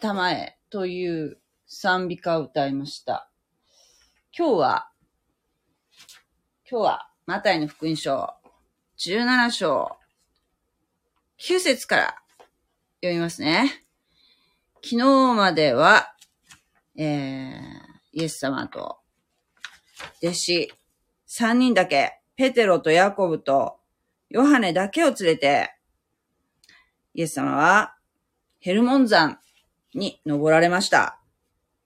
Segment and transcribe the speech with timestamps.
[0.00, 3.30] 捉えたまえという賛美歌を歌いました。
[4.36, 4.90] 今日は、
[6.68, 8.30] 今日は、マタイの福音書、
[8.98, 9.96] 17章、
[11.38, 12.14] 9節から
[13.02, 13.84] 読みますね。
[14.82, 16.14] 昨日までは、
[16.96, 19.00] えー、イエス様と、
[20.22, 20.72] 弟子、
[21.28, 23.76] 3人だけ、ペテロとヤコブと
[24.30, 25.74] ヨハネだけを連れて、
[27.12, 27.96] イエス様は
[28.60, 29.38] ヘルモン山
[29.94, 31.20] に登られました。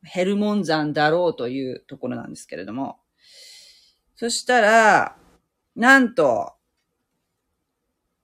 [0.03, 2.99] ヘルモン山だろうというところなんですけれども。
[4.17, 5.17] そしたら、
[5.75, 6.53] なんと、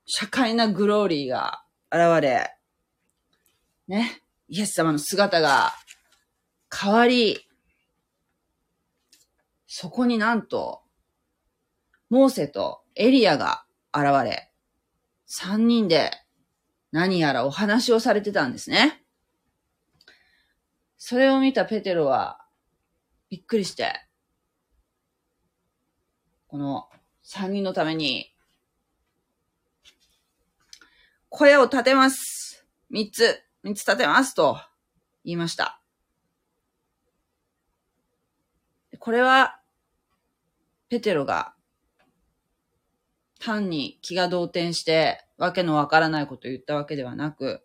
[0.06, 2.54] 社会なグローリーが現れ、
[3.88, 5.72] ね、イエス様の姿が
[6.72, 7.48] 変わり、
[9.66, 10.82] そこになんと、
[12.08, 13.64] モーセとエリアが
[13.94, 14.52] 現れ、
[15.26, 16.10] 三人で
[16.92, 19.04] 何やらお話をされてたんですね。
[21.02, 22.44] それを見たペテロは
[23.30, 23.94] びっくりして、
[26.46, 26.90] この
[27.22, 28.34] 三人のために
[31.30, 32.66] 声を立てます。
[32.90, 34.60] 三つ、三つ立てますと
[35.24, 35.80] 言いました。
[38.98, 39.58] これは
[40.90, 41.54] ペテロが
[43.40, 47.62] 単に気が動転して、わけのわからないことを言ったわけではなく、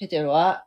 [0.00, 0.66] ペテロは、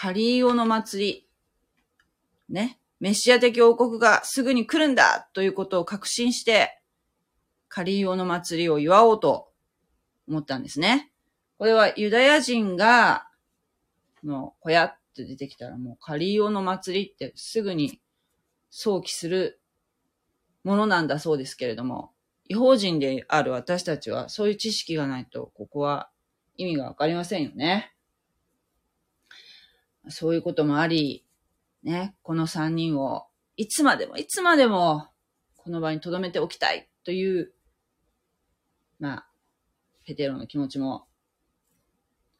[0.00, 1.26] カリーオの祭
[2.48, 6.80] り、ね、メシア的王国がすぐに来るんだということを確信して、
[7.66, 9.50] カリーオの祭りを祝おうと
[10.28, 11.10] 思ったんですね。
[11.58, 13.26] これはユダヤ人が、
[14.22, 18.00] の、小屋って出てきたらもうカリーオの祭りってすぐに
[18.70, 19.60] 想起する
[20.62, 22.12] ものなんだそうですけれども、
[22.48, 26.08] 違法人である私たちはそういう知識がないと、ここは
[26.56, 27.92] 意味がわかりませんよね。
[30.08, 31.24] そういうこともあり、
[31.82, 33.26] ね、この三人を
[33.56, 35.08] いつまでもいつまでも
[35.56, 37.52] この場に留めておきたいという、
[38.98, 39.26] まあ、
[40.04, 41.06] ペテロの気持ちも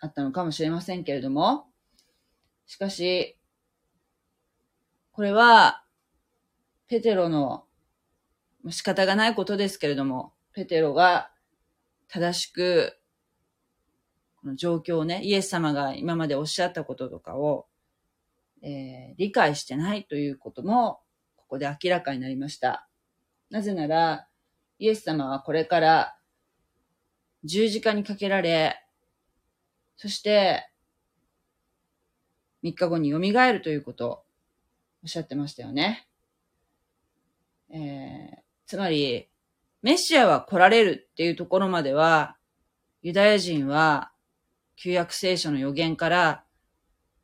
[0.01, 1.67] あったのかもしれませんけれども、
[2.67, 3.37] しかし、
[5.13, 5.83] これは、
[6.87, 7.65] ペテロの
[8.71, 11.31] 仕方がないことですけれども、ペテロが
[12.09, 12.98] 正しく、
[14.41, 17.67] この状況をね、イエス様が今までおっしゃったこととかを、
[18.63, 21.01] えー理解してないということも、
[21.37, 22.89] ここで明らかになりました。
[23.51, 24.29] なぜなら、
[24.79, 26.17] イエス様はこれから
[27.45, 28.81] 十字架にかけられ、
[29.97, 30.71] そして、
[32.63, 33.19] 3日後に蘇
[33.53, 34.25] るということ
[35.03, 36.09] おっしゃってましたよね。
[37.71, 39.31] えーつまり、
[39.81, 42.37] メシアは来られるっていうところまでは、
[43.01, 44.13] ユダヤ人は
[44.81, 46.45] 旧約聖書の予言から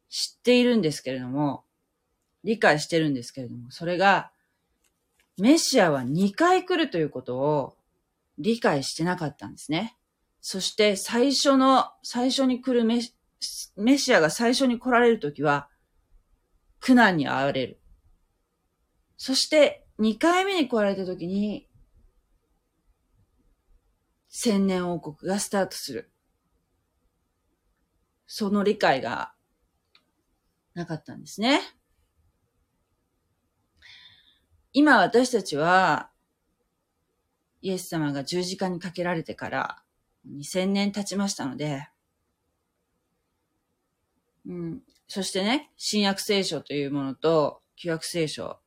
[0.09, 1.65] 知っているんですけれども、
[2.43, 4.33] 理解してるんですけれども、それが、
[5.39, 7.77] メシアは2回来るということを
[8.39, 9.97] 理解してなかったんですね。
[10.41, 13.15] そして最初の、最初に来るメシ
[13.77, 15.69] メシアが最初に来られるときは、
[16.81, 17.81] 苦難に遭われる。
[19.17, 21.69] そして、2回目に来られたときに、
[24.29, 26.11] 千年王国がスタートする。
[28.37, 29.33] その理解が
[30.75, 31.61] なかったんですね。
[34.73, 36.11] 今私たちは、
[37.63, 39.83] イエス様が十字架にかけられてから
[40.29, 41.87] 2000年経ちましたので、
[44.49, 48.59] うん、そしてね、新約聖書というものと旧約聖書、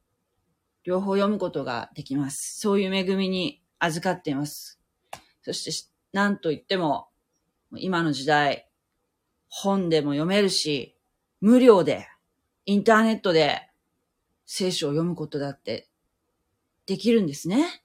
[0.86, 2.58] 両方読むことができます。
[2.58, 4.80] そういう恵みに預かっています。
[5.42, 7.10] そして、なんといっても、
[7.76, 8.67] 今の時代、
[9.50, 10.96] 本でも読めるし、
[11.42, 12.08] 無料で、
[12.66, 13.70] インターネットで
[14.46, 15.88] 聖書を読むことだって
[16.86, 17.84] できるんですね。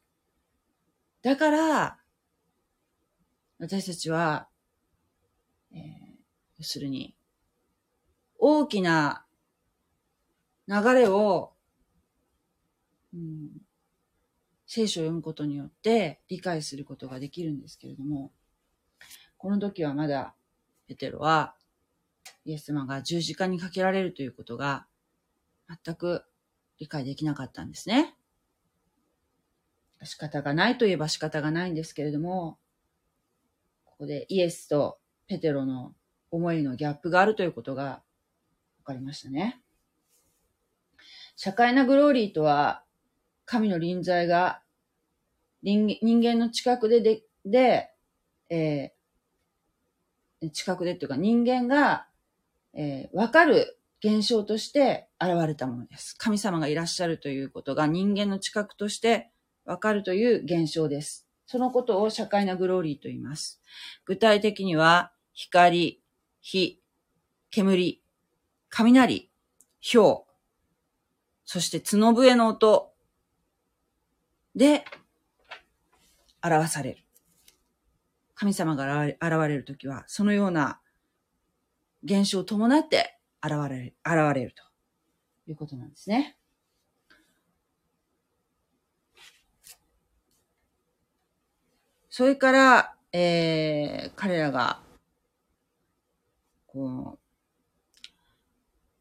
[1.22, 1.98] だから、
[3.58, 4.48] 私たちは、
[5.72, 6.02] えー
[6.62, 7.16] 要するに、
[8.38, 9.26] 大きな
[10.68, 11.54] 流れを、
[13.12, 13.48] うん、
[14.64, 18.30] 聖書を読むことによって理解することができるんですけれども、
[19.38, 20.36] この時はまだ
[20.92, 21.54] ペテロは
[22.44, 24.86] イエス様が十字架にかけられるということが
[25.84, 26.24] 全く
[26.78, 28.14] 理解できなかったんですね。
[30.04, 32.58] 仕方がないといえば仕方がないんですけれども、
[33.84, 34.98] ここでイエスと
[35.28, 35.94] ペテロの
[36.30, 38.02] 思いのギャップがあるということが
[38.80, 39.62] 分かりましたね。
[41.36, 42.84] 社会なグローリーとは、
[43.44, 44.62] 神の臨在が
[45.62, 47.90] 人間の近くでで、で、
[48.50, 49.01] えー
[50.50, 52.06] 近くでっていうか人間が、
[52.74, 56.16] えーわかる現象として現れたものです。
[56.18, 59.30] 神様がいらっしゃるということが人間の近くとして
[59.64, 61.28] わかるという現象です。
[61.46, 63.60] そのことを社会なグローリーと言います。
[64.04, 66.02] 具体的には、光、
[66.40, 66.82] 火、
[67.50, 68.02] 煙、
[68.70, 69.30] 雷、
[69.92, 70.22] 氷、
[71.44, 72.92] そして角笛の音
[74.56, 74.84] で
[76.42, 77.04] 表される。
[78.42, 80.80] 神様が現れるときは、そのような
[82.02, 84.64] 現象を伴って現れる、現れると
[85.48, 86.36] いうことなんですね。
[92.10, 94.80] それから、えー、彼らが、
[96.66, 97.16] こ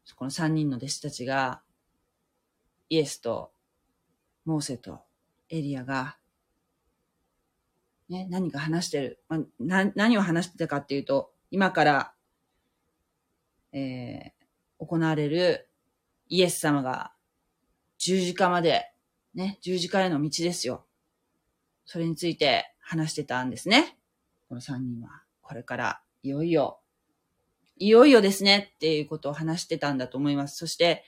[0.06, 1.62] う、この三人の弟子たちが、
[2.90, 3.50] イエスと、
[4.44, 5.00] モーセと、
[5.48, 6.16] エリアが、
[8.12, 9.24] ね、何か話してる。
[9.26, 12.12] まあ、な何を話してたかっていうと、今から、
[13.72, 15.70] えー、行われる
[16.28, 17.14] イエス様が
[17.96, 18.92] 十字架まで、
[19.34, 20.84] ね、十字架への道ですよ。
[21.86, 23.96] それについて話してたんですね。
[24.46, 25.22] この三人は。
[25.40, 26.80] これから、いよいよ、
[27.78, 30.58] いよいよですねっていうことを話してたんだと思います。
[30.58, 31.02] そして、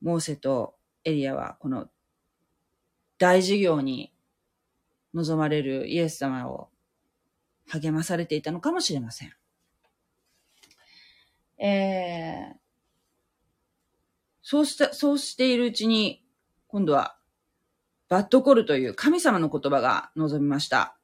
[0.00, 1.90] モーセとエリアはこの
[3.18, 4.13] 大事業に
[5.14, 6.68] 望まれるイエス様を
[7.68, 9.32] 励まされていたのかもしれません。
[11.58, 12.56] えー、
[14.42, 16.22] そうした、そうしているうちに、
[16.66, 17.16] 今度は、
[18.08, 20.98] バッドコルという神様の言葉が望みました。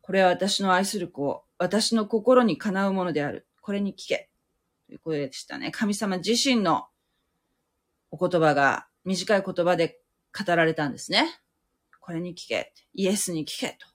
[0.00, 3.46] これは私の愛する子、私の心にかなうものである。
[3.60, 4.30] これに聞け。
[4.86, 5.70] という声でしたね。
[5.70, 6.86] 神様自身の
[8.10, 10.00] お言葉が短い言葉で
[10.32, 11.40] 語られたんですね。
[12.08, 12.72] これに聞け。
[12.94, 13.86] イエスに聞けと。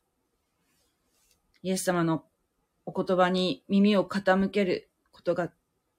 [1.64, 2.26] イエス様の
[2.86, 5.52] お言葉に耳を傾けることが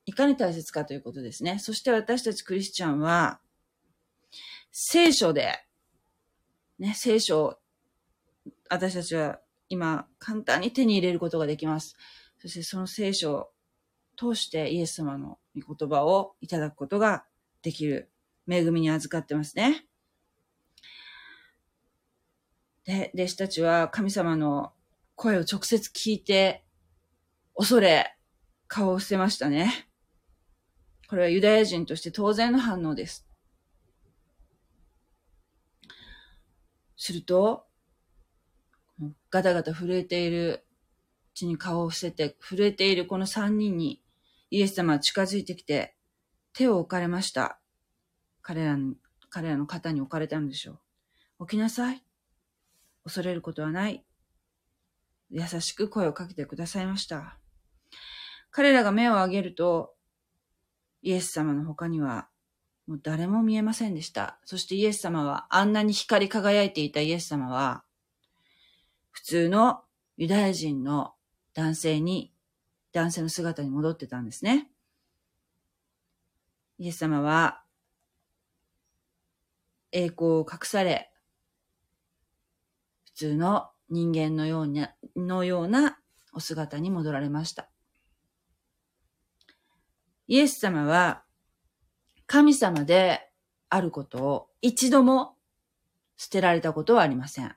[0.06, 1.58] いかに大切かということですね。
[1.58, 3.40] そして私たちクリスチャンは、
[4.70, 5.58] 聖書で、
[6.78, 7.58] ね、聖書を
[8.70, 11.96] 私たちは今簡単に手に入れることができます。
[12.38, 13.50] そしてその聖書を
[14.16, 17.24] 通してイエス様の御言葉をいただくことが
[17.62, 18.12] できる
[18.48, 19.88] 恵みに預かってますね。
[22.84, 24.72] で、弟子たちは神様の
[25.14, 26.64] 声を直接聞いて、
[27.56, 28.16] 恐れ、
[28.66, 29.88] 顔を伏せましたね。
[31.08, 33.26] これはユダヤ人として当然の反応です。
[36.96, 37.66] すると、
[39.30, 40.64] ガタガタ震えている、
[41.34, 44.00] 地に顔を伏せて震えているこの三人に
[44.50, 45.96] イエス様は近づいてきて
[46.52, 47.58] 手を置かれました。
[48.40, 48.94] 彼らの、
[49.30, 50.78] 彼らの肩に置かれたんでしょ
[51.40, 51.46] う。
[51.48, 52.03] 起きなさい。
[53.04, 54.04] 恐れることはない。
[55.30, 57.38] 優しく声をかけてくださいました。
[58.50, 59.94] 彼らが目を上げると、
[61.02, 62.28] イエス様の他には
[62.86, 64.38] もう誰も見えませんでした。
[64.44, 67.82] そしてイエス様は、あんなに光り輝いていたイエス様は、
[69.10, 69.82] 普通の
[70.16, 71.14] ユダヤ人の
[71.54, 72.32] 男性に、
[72.92, 74.70] 男性の姿に戻ってたんですね。
[76.78, 77.62] イエス様は、
[79.92, 81.10] 栄光を隠され、
[83.14, 85.98] 通の人間のような、のような
[86.32, 87.68] お姿に戻られました。
[90.26, 91.22] イエス様は
[92.26, 93.30] 神様で
[93.68, 95.36] あることを一度も
[96.16, 97.54] 捨てられたことはありません。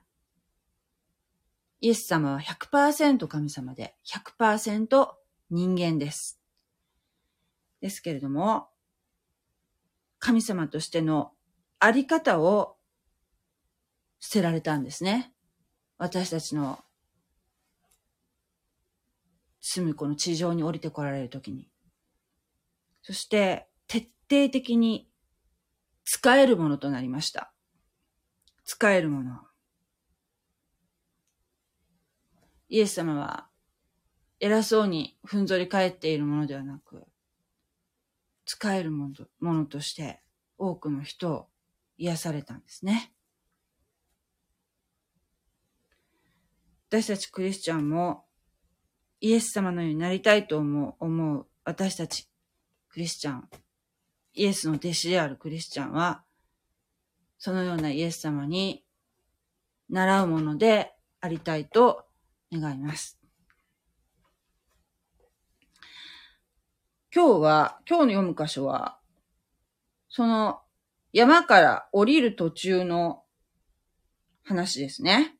[1.80, 5.08] イエス様は100%神様で100%
[5.50, 6.40] 人間です。
[7.80, 8.68] ですけれども、
[10.18, 11.32] 神様としての
[11.78, 12.76] あり方を
[14.18, 15.32] 捨てられたんですね。
[15.98, 16.78] 私たちの
[19.60, 21.68] 住むこの地上に降りてこられるときに。
[23.02, 25.10] そして、徹底的に
[26.04, 27.52] 使えるものとなりました。
[28.64, 29.40] 使えるもの。
[32.68, 33.48] イエス様は
[34.40, 37.06] 偉そうにふんぞり返っているものではなく、
[38.44, 40.22] 使えるものとものとして
[40.58, 41.48] 多くの人を
[41.96, 43.12] 癒されたんですね。
[46.90, 48.24] 私たちクリスチャンも
[49.20, 52.26] イエス様のようになりたいと思う、思う私たち
[52.88, 53.48] クリスチャン、
[54.32, 56.24] イエスの弟子であるクリスチャンは、
[57.36, 58.84] そのようなイエス様に
[59.90, 62.06] 習うものでありたいと
[62.50, 63.20] 願います。
[67.14, 68.98] 今日は、今日の読む箇所は、
[70.08, 70.62] その
[71.12, 73.24] 山から降りる途中の
[74.42, 75.37] 話ですね。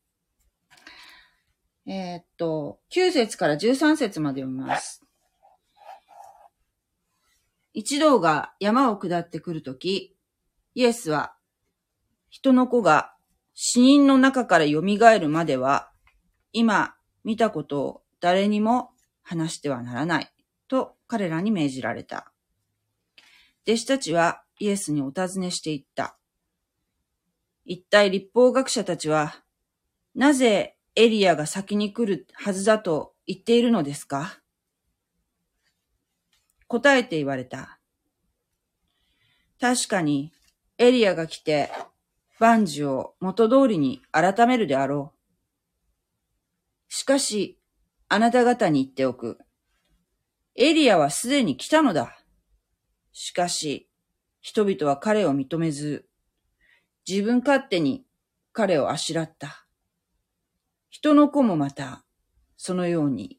[1.91, 5.03] えーっと、9節から13節まで読みます。
[7.73, 10.15] 一同が山を下ってくるとき、
[10.75, 11.35] イエスは、
[12.29, 13.15] 人の子が
[13.55, 15.91] 死人の中から蘇るまでは、
[16.53, 18.91] 今見たことを誰にも
[19.23, 20.31] 話してはならない、
[20.69, 22.33] と彼らに命じられた。
[23.67, 26.19] 弟子たちはイエスにお尋ねしていった。
[27.65, 29.43] 一体立法学者たちは、
[30.15, 34.41] なぜエリアが先に来るはずだと言っているのですか？
[36.67, 37.79] 答えて言われた。
[39.61, 40.33] 確かに、
[40.77, 41.71] エリアが来て、
[42.41, 46.93] 万事を元通りに改めるであろう。
[46.93, 47.61] しかし、
[48.09, 49.39] あなた方に言っておく。
[50.57, 52.19] エリアはすでに来たのだ。
[53.13, 53.89] しかし、
[54.41, 56.09] 人々は彼を認めず、
[57.09, 58.05] 自分勝手に
[58.53, 59.65] 彼をあしらった。
[61.01, 62.03] 人の子もまた、
[62.57, 63.39] そのように、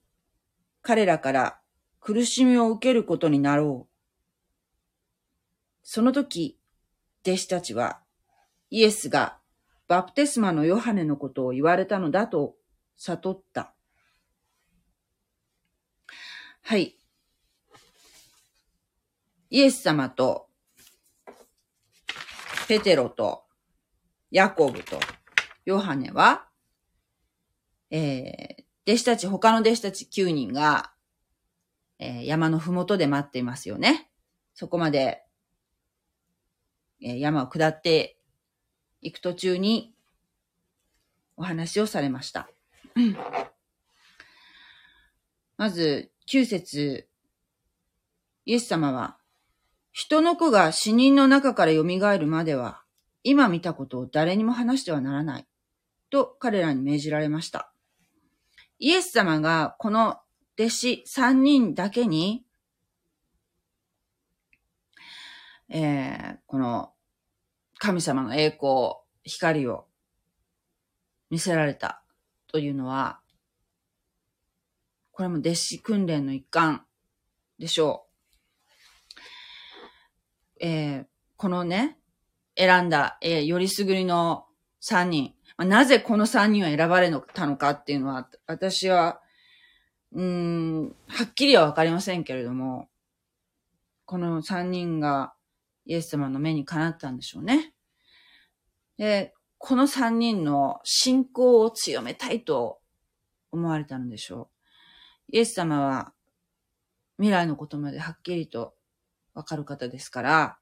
[0.82, 1.60] 彼らから
[2.00, 3.94] 苦しみを受けることになろう。
[5.84, 6.58] その時、
[7.28, 8.00] 弟子たちは、
[8.70, 9.40] イエスが
[9.90, 12.56] バプテスマのヨハネのことを言われたのだと
[12.96, 13.74] 悟った。
[16.62, 16.96] はい。
[19.50, 20.48] イエス様と、
[22.70, 23.44] ペテロと、
[24.32, 24.98] ヤコブと、
[25.66, 26.49] ヨハネは、
[27.92, 30.94] えー、弟子たち、他の弟子たち9人が、
[32.00, 34.10] えー山のふもとで待っていますよね。
[34.54, 35.24] そこまで、
[37.02, 38.20] えー山を下って
[39.02, 39.94] 行く途中に
[41.38, 42.50] お話をされました。
[45.58, 47.08] まず、9節
[48.46, 49.18] イエス様は、
[49.92, 52.84] 人の子が死人の中から蘇るまでは、
[53.24, 55.48] 今見たことを誰にも話してはならない。
[56.10, 57.74] と彼らに命じられました。
[58.80, 60.22] イエス様がこの
[60.58, 62.46] 弟子3人だけに、
[65.70, 66.94] えーこの
[67.78, 69.86] 神様の栄光、光を
[71.30, 72.04] 見せられた
[72.48, 73.20] というのは、
[75.12, 76.86] これも弟子訓練の一環
[77.58, 78.08] でしょ
[80.62, 80.66] う。
[80.66, 81.06] えー
[81.36, 81.98] このね、
[82.58, 84.46] 選んだ、えーよりすぐりの
[84.82, 85.39] 3人。
[85.58, 89.22] まあなぜこの3人を選ばれたのかっていうのは、私は、
[90.12, 92.90] うーん、はっきりはわかりませんけれども、
[94.06, 95.34] この3人が
[95.86, 97.74] イエス様の目にかなったんでしょうね。
[98.98, 102.80] で、この3人の信仰を強めたいと
[103.52, 104.50] 思われたのでしょ
[105.32, 105.36] う。
[105.36, 106.14] イエス様は
[107.18, 108.74] 未来のことまではっきりと
[109.34, 110.58] わかる方ですから、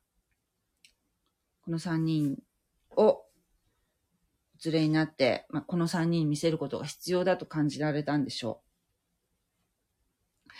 [1.63, 2.41] この3人
[2.91, 3.23] を
[4.65, 10.51] 連れになって、まあ、この3人に見せることが必要だと感じられたんでしょう。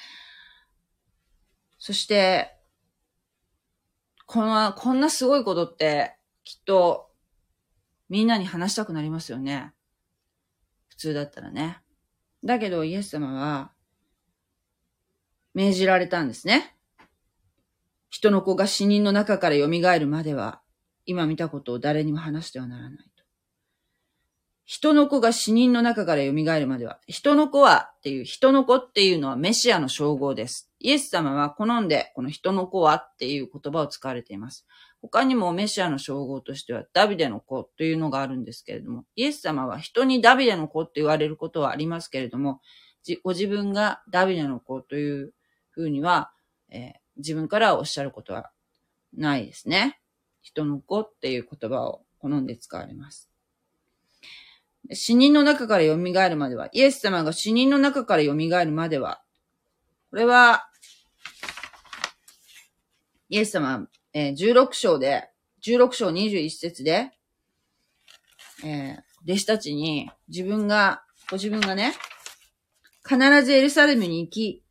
[1.80, 2.54] そして、
[4.26, 7.10] この、こんなすごいことって、きっと、
[8.10, 9.74] みんなに話したくなりますよね。
[10.90, 11.82] 普通だったらね。
[12.44, 13.72] だけど、イエス様は、
[15.54, 16.76] 命じられたんですね。
[18.10, 20.62] 人の子が死人の中から蘇るまでは、
[21.06, 23.17] 今見たことを誰にも話してはならない。
[24.68, 30.72] 人の子が死人の中から蘇るまでは、人の子はっていう、人の子っていうのはメシアの称号です。
[30.80, 34.68] イエス様は好んで、この人の子はっていう言葉を使われています。
[35.02, 42.62] 他にもメシアの称号としてはダビデの子というのがあるんですけれども、イエス様は人にダビデの子って言われることはありますけれども、
[43.24, 45.34] ご自分がダビデの子という
[45.70, 46.32] ふうには、
[46.70, 48.52] えー自分からおっしゃることは
[49.14, 50.00] ないですね。
[50.42, 53.30] 人の子っていう言葉を好んで使われます。
[54.92, 59.22] 死人の中から蘇るまでは、イエス様が死人の中から蘇るまでは、
[60.10, 60.70] これは、
[63.30, 65.30] イエス様、えー16章で、
[65.66, 67.12] 16章21節で、
[68.64, 71.94] えー弟子たちに自分が、ご自分がね、
[73.06, 74.64] 必ずエルサレムに行き、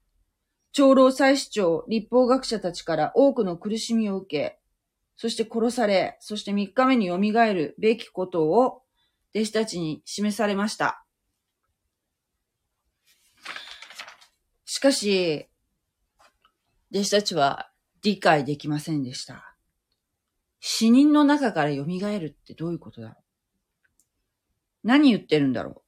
[0.72, 4.58] 長老祭司長、立法学者たちから多くの苦しみを受け、
[5.16, 8.82] そして殺され、そして3日目に蘇るべきことを
[9.34, 11.04] 弟子たちに示されました。
[14.64, 15.48] しかし、
[16.92, 17.70] 弟子たちは
[18.02, 19.56] 理解できませんでした。
[20.60, 23.16] 死人の中から蘇るってどういうことだろう？
[24.84, 25.82] 何言ってるんだろう？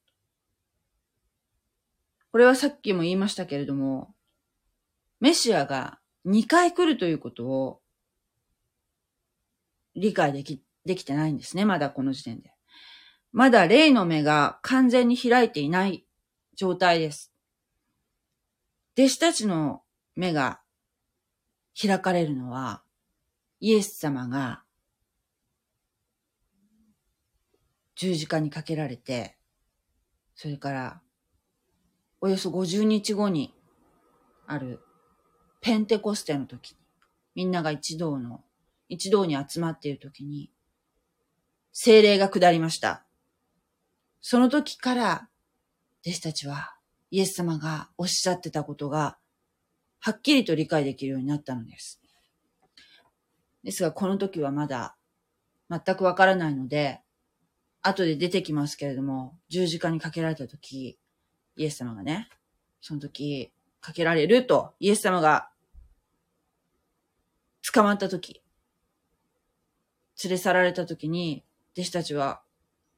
[2.31, 4.13] これはさっきも言いましたけれども、
[5.19, 7.81] メシアが2回来るということを
[9.95, 11.65] 理解でき、できてないんですね。
[11.65, 12.53] まだこの時点で。
[13.31, 16.05] まだ霊の目が完全に開いていない
[16.55, 17.31] 状態です。
[18.97, 19.83] 弟子たちの
[20.15, 20.61] 目が
[21.79, 22.81] 開かれるのは、
[23.59, 24.63] イエス様が
[27.95, 29.37] 十字架にかけられて、
[30.33, 31.01] それから、
[32.21, 33.53] およそ50日後に
[34.47, 34.79] ある
[35.61, 36.77] ペンテコステの時に、
[37.35, 38.41] みんなが一堂の、
[38.87, 40.49] 一堂に集まっている時に、
[41.73, 43.05] 精霊が下りました。
[44.21, 45.29] その時から、
[46.05, 46.75] 弟子たちは、
[47.11, 49.17] イエス様がおっしゃってたことが、
[49.99, 52.01] はっきりと理解できるようになったのです。
[53.63, 54.95] ですが、この時はまだ、
[55.69, 57.01] 全くわからないので、
[57.81, 60.99] 後で出てきますけれども、十字架にかけられた時、
[61.55, 62.29] イエス様がね、
[62.81, 65.49] その時、かけられると、イエス様が、
[67.73, 68.41] 捕まった時、
[70.23, 72.41] 連れ去られた時に、弟子たちは、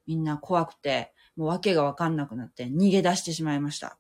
[0.08, 3.98] みんな怖くて、もう訳がわかんなくなって逃げ出してしまいました。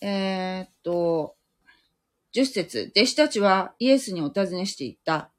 [0.00, 1.36] えー、っと、
[2.34, 5.30] 10節弟子たちはイエスにお尋ねしていった。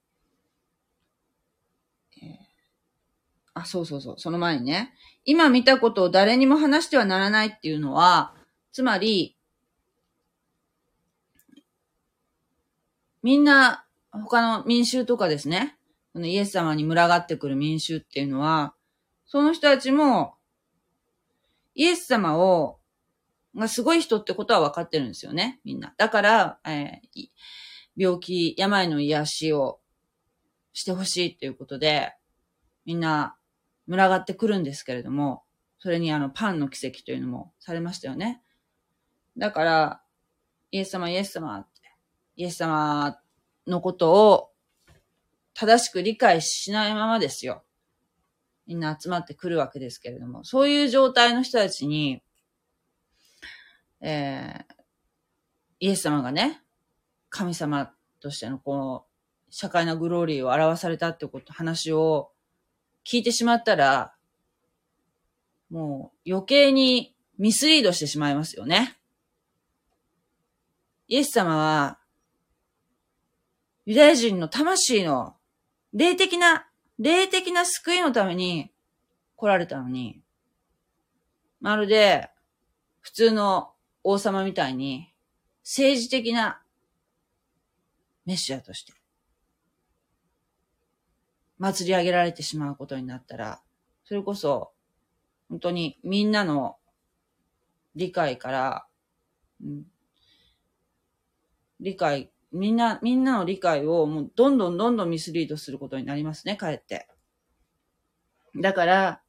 [3.53, 4.93] あ、そうそうそう、その前にね。
[5.25, 8.33] 今見たことを誰にも話してはならないっていうのは、
[8.71, 9.35] つまり、
[13.23, 15.76] みんな、他の民衆とかですね、
[16.17, 18.73] このイエス様に群がってくる民衆っていうのは、
[19.27, 20.33] その人たちも、
[21.75, 22.79] イエス様を、
[23.55, 25.93] がすごい人ってことは分かってるんですよね、みんな。
[25.95, 27.29] だから、えー
[27.95, 29.79] 病気、病の癒しを
[30.73, 32.15] してほしいっていうことで、
[32.83, 33.37] みんな
[33.87, 35.43] 群がってくるんですけれども、
[35.77, 38.41] それにあのパンの奇跡というのもされましたよね。
[39.37, 40.01] だから、
[40.71, 41.81] イエス様、イエス様って、
[42.37, 43.19] イエス様
[43.67, 44.49] のことを
[45.59, 47.63] 正しく理解しないままですよ。
[48.67, 52.21] みんな集まってくるわけですけれども、そういう状態の人たちに、
[53.99, 54.73] えー、
[55.79, 56.61] イエス様がね、
[57.29, 59.05] 神様としてのこの、
[59.49, 62.29] 社会なグローリーを表されたってこと、話を
[63.03, 64.13] 聞いてしまったら、
[65.71, 68.99] もう余計にミスリードしてしまいますよね。
[71.07, 71.97] イエス様は、
[73.87, 75.36] ユダヤ人の魂の
[75.93, 76.67] 霊的な、
[76.99, 78.71] 霊的な救いのために
[79.35, 80.21] 来られたのに、
[81.59, 82.29] まるで
[83.01, 83.71] 普通の
[84.03, 85.13] 王様みたいに
[85.63, 86.61] 政治的な
[88.25, 88.93] メシアとして
[91.57, 93.61] 祭り上げられてしまうことになったら、
[94.05, 94.71] それこそ
[95.49, 96.77] 本当にみんなの
[97.95, 98.85] 理解から、
[99.63, 99.83] うん、
[101.79, 107.07] 理解、みんな、みんなの理解をもうどんどんどんどんミスリードすることになりますね、かえって。
[108.55, 109.21] だから、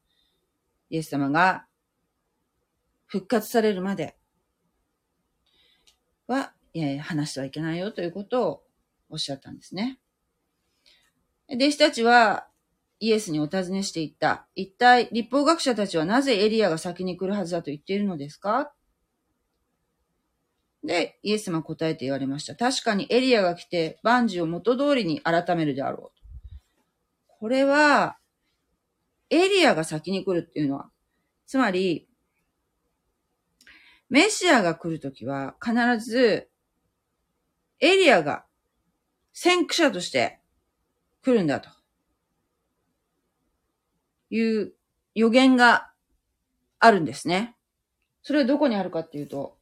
[0.91, 1.67] イエス様が
[3.07, 4.17] 復活されるまで
[6.27, 8.63] は、いやいや話してはいけないよということを
[9.11, 9.99] おっしゃったんですね。
[11.51, 12.47] 弟子たちは
[13.01, 14.47] イエスにお尋ねしていった。
[14.55, 18.73] 一体、立法学者たちはなぜエリアが先に来るはずだと言っているのですか？
[20.89, 22.57] で、イエス様答えて言われました。
[22.57, 26.23] 確かにエリアが来て万事を元通りに改めるであろう。
[27.27, 28.17] これは、
[29.29, 30.89] エリアが先に来るっていうのは、
[31.47, 32.09] つまり、
[34.09, 36.49] メシアが来るときは必ず、
[37.81, 38.47] エリアが
[39.35, 40.41] 先駆者として
[41.23, 41.69] 来るんだと。
[44.31, 44.73] いう
[45.15, 45.91] 予言が
[46.79, 47.57] あるんですね。
[48.23, 49.58] それはどこにあるかっていうと、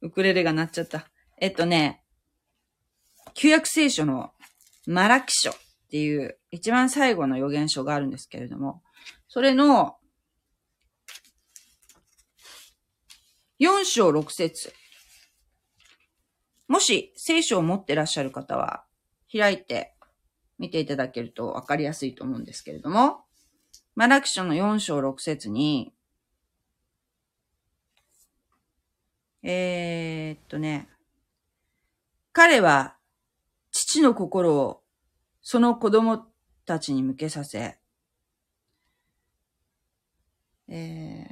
[0.00, 1.10] ウクレレが鳴っちゃった。
[1.38, 2.02] えっとね、
[3.34, 4.32] 旧約聖書の
[4.86, 5.54] マラキ書っ
[5.90, 8.82] ていう一番最後の予言書があるんですけれども、
[9.28, 9.96] それの
[13.60, 14.72] 4章6節
[16.68, 18.84] もし聖書を持ってらっしゃる方は
[19.32, 19.94] 開いて
[20.58, 23.24] 見ていただけるとわかりやすいと思うんですけれども、
[23.94, 25.92] マラキ書の4章6節に、
[29.48, 30.88] えー、っとね、
[32.32, 32.96] 彼は
[33.70, 34.80] 父の心を
[35.40, 36.26] その子供
[36.66, 37.78] たちに向けさせ、
[40.68, 41.28] え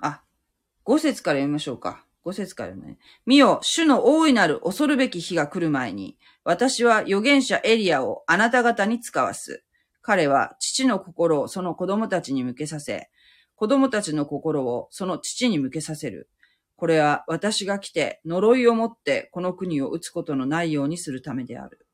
[0.00, 0.22] ー、あ、
[0.86, 2.06] 5節から読みましょうか。
[2.24, 2.96] 5節からね。
[3.26, 9.62] 見よ、主の大いなる恐るべき日が来る前に、私は預言者エリアをあなた方に使わす。
[10.00, 13.10] 彼は父の心をその子供たちに向けさせ、
[13.56, 16.28] 子供たちの心をその父に向けさせる。
[16.76, 21.86] これは私が来て呪いをもってこの国を打つことのないようにするためである。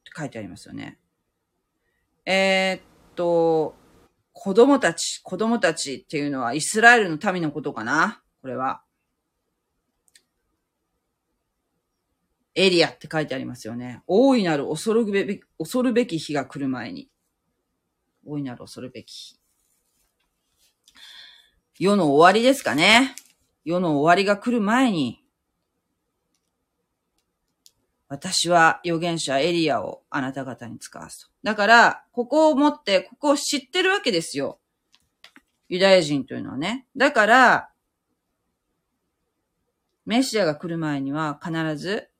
[0.00, 0.98] って書いてありますよね。
[2.26, 3.76] えー、っと、
[4.32, 8.22] 子供たち、子供たちっていうのはイスラエルの民のことかな？
[8.42, 8.82] これは。
[12.56, 14.02] エリアって書いてありますよね。
[14.08, 17.08] 大いなる恐るべき、恐るべき日が来る前に。
[18.24, 19.38] 大いなる恐るべき。
[21.78, 23.14] 世の終わりですかね。
[23.64, 25.24] 世の終わりが来る前に、
[28.08, 31.32] 私は預言者エリアをあなた方に使わすと。
[31.42, 34.58] だから、ここを持って、ここを知ってるわけですよ。
[35.68, 36.86] ユダヤ人というのはね。
[36.96, 37.70] だから、
[40.04, 42.10] メシアが来る前には必ず、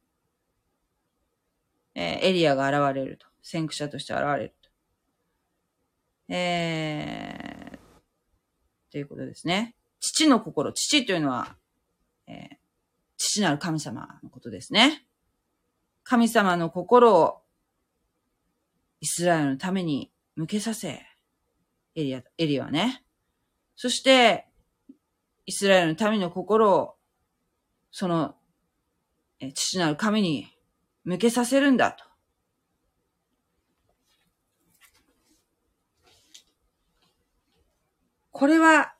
[1.96, 3.26] えー、エリアが現れると。
[3.42, 4.54] 先駆者として現れる。
[6.32, 9.74] えー、ということですね。
[9.98, 10.72] 父の心。
[10.72, 11.56] 父というのは、
[12.28, 12.56] えー、
[13.16, 15.04] 父なる神様のことですね。
[16.04, 17.42] 神様の心を
[19.00, 21.02] イスラエルのために向けさせ、
[21.96, 23.02] エリア、エリアはね。
[23.74, 24.46] そして、
[25.46, 26.94] イスラエルの民の心を、
[27.90, 28.36] その、
[29.54, 30.46] 父なる神に
[31.02, 32.04] 向けさせるんだと。
[38.40, 38.94] これは、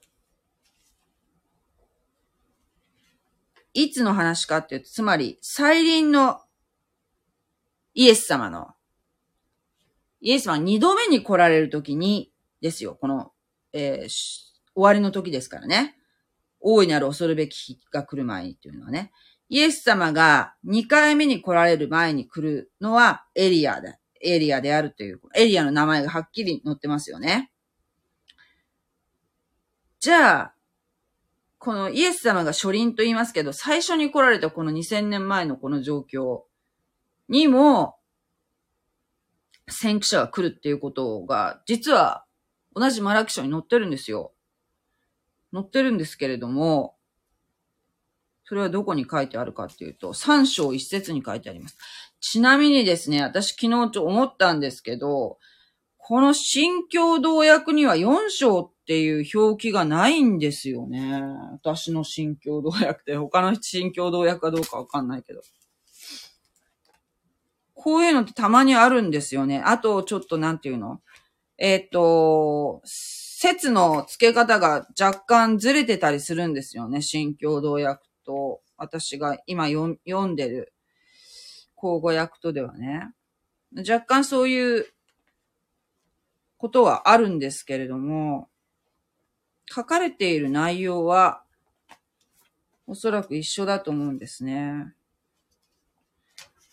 [3.73, 6.43] いつの話かっていうと、つまり、再臨の
[7.95, 8.75] イエス様の、
[10.21, 13.33] イエス様二度目に来られるときに、ですよ、この、
[13.73, 15.97] えー、終わりの時ですからね。
[16.61, 19.11] 大いなる恐るべき日が来る前にっていうのはね。
[19.49, 27.51] イエス様が二回目に来られる前に来るのはエリアで、エリアであるという、エリアの名前がはっきり載ってますよね。
[30.01, 30.55] じゃあ、
[31.59, 36.41] このイエス様が初臨と言いますけど、最初に来られたこの2000年前のこの状況
[37.29, 37.97] にも、
[39.69, 42.25] 先駆者が来るっていうことが、実は
[42.75, 44.33] 同じマラキ書に載ってるんですよ。
[45.53, 46.97] 載ってるんですけれども、
[48.45, 51.77] それはどこに書いてあるかっていうと、三章一節に書いてあります。
[52.21, 55.39] ちなみにですね、私昨日ちょ思ったんですけど、
[55.99, 61.23] この新共同訳には4章っていう表記がないんですよね。
[61.53, 65.43] 私の新共同訳って他の新共同訳かどうかわかんないけど。
[67.73, 69.63] こういうのってたまにあるんですよね。
[69.65, 71.01] あと、ちょっとなんていうの？
[71.57, 77.01] えっ、ー、と、説の付け方が若干ずれてたりするんですよね。
[77.01, 80.73] 新共同訳と、私が今読んでる、
[81.77, 83.13] 口語訳とではね。
[83.89, 84.87] 若干そういう
[86.59, 88.50] ことはあるんですけれども、
[89.73, 91.45] 書かれている内容は、
[92.87, 94.95] おそらく一緒だと思うんですね。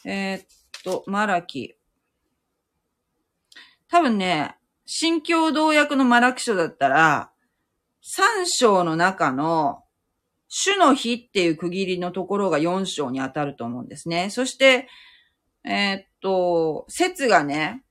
[0.03, 0.45] えー、っ
[0.83, 1.75] と、マラキ。
[3.87, 7.31] 多分ね、新共同訳のマラキ書だったら、
[8.01, 9.83] 三章の中の
[10.47, 14.29] 主の日っていう区切りのところが4章に当たると思うんですね。
[14.29, 14.87] そして、
[15.65, 17.83] えー、っと、説がね、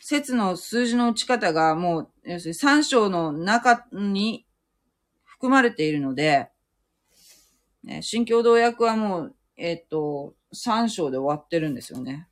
[0.00, 4.46] 説の数字の打ち方がもう、要するに3章の中に
[5.24, 6.48] 含まれているので、
[7.84, 12.28] ね、新共同訳はもう、え、っと、3章で終わってるんですよね。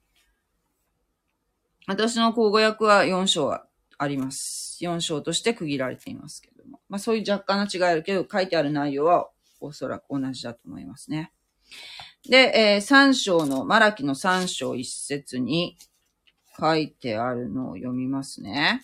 [1.87, 4.79] 私の口語訳は4章あります。
[4.83, 6.81] 4章として区切られていますけども。
[6.89, 9.29] まあそういう若干の違いあるけど、書いてある内容は
[9.61, 11.33] おそらく同じだと思いますね。
[12.29, 15.77] で、えー、3章の、マラキの3章1節に
[16.59, 18.83] 書いてあるのを読みますね。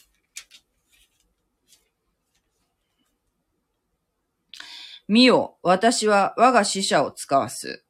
[5.11, 7.85] 見よ、私は我が死者を使わす。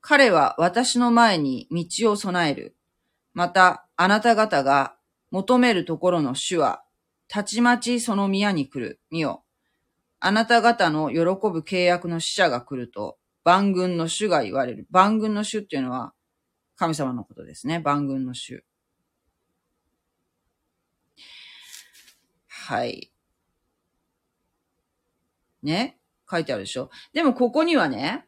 [0.00, 2.76] 彼は私の前に道を備える。
[3.34, 4.94] また、あなた方が
[5.32, 6.84] 求めるところの主は、
[7.26, 9.00] たちまちその宮に来る。
[9.10, 9.42] 見よ。
[10.20, 14.86] あなた方の喜ぶ契約の使者が来ると、万軍の主が言われる。
[14.92, 16.14] 万軍の主っていうのは、
[16.76, 17.80] 神様のことですね。
[17.80, 18.64] 万軍の主。
[22.46, 23.10] はい。
[25.64, 25.99] ね
[26.30, 26.90] 書いてあるでしょ？
[27.12, 28.26] でもここにはね、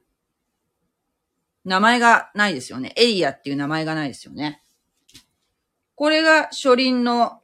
[1.65, 2.93] 名前がないですよね。
[2.97, 4.63] エリアっていう名前がないですよね。
[5.95, 7.41] これが初輪の、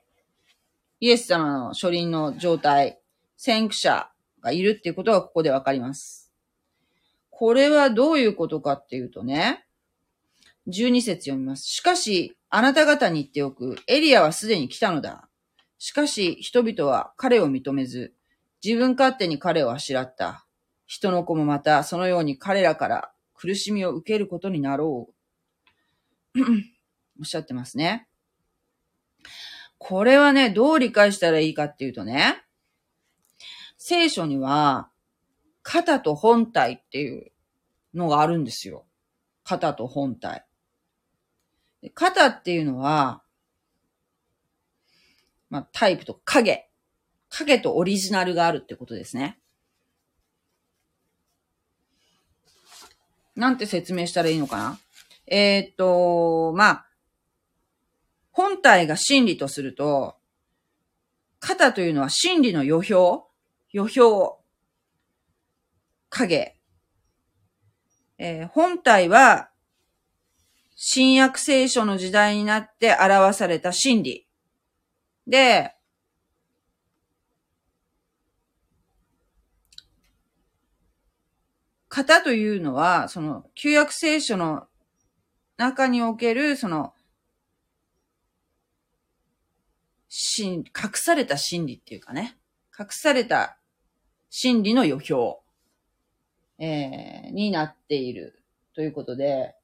[1.00, 2.98] イエス様の初輪の状態、
[3.36, 6.32] 先駆者がいるっていうことがここでわかります。
[7.30, 9.64] これはどういうことかっていうとね、
[10.66, 11.68] 12節読みます。
[11.68, 15.28] しかし、あなた方に言っておく、エリアはすでに来たのだ。
[15.78, 18.12] しかし、人々は彼を認めず、
[18.64, 20.44] 自分勝手に彼をあしらった。
[20.88, 25.10] 人の子もまたそのように彼らから苦しみを受けることになろ
[26.34, 26.40] う。
[27.20, 28.08] おっしゃってますね。
[29.76, 32.42] これはね、どう理解したらいいかっていうとね、
[33.76, 34.90] 聖書には、
[35.62, 37.32] 肩と本体っていう
[37.92, 38.86] のがあるんですよ。
[39.44, 40.46] 肩と本体。
[41.92, 43.22] 肩っていうのは、
[45.50, 46.70] まあ、タイプと影。
[47.28, 49.38] 影とオリジナルがあるってことですね。
[53.38, 54.78] なんて説明したらいいのかな？
[55.28, 56.86] えー、っと、まあ、
[58.32, 60.16] 本体が真理とすると、
[61.38, 63.24] 肩というのは真理の予表
[63.70, 64.38] 予表。
[66.10, 66.56] 影。
[68.18, 69.50] えー、本体は、
[70.74, 74.26] 新約聖書の時代になって表された真理。
[75.28, 75.76] で、
[81.88, 84.66] 型というのは、その、旧約聖書の
[85.56, 86.92] 中における、その、
[90.38, 92.36] 隠された真理っていうかね、
[92.78, 93.58] 隠された
[94.30, 95.40] 真理の予表、
[96.58, 98.42] えー、になっている
[98.74, 99.54] ということで、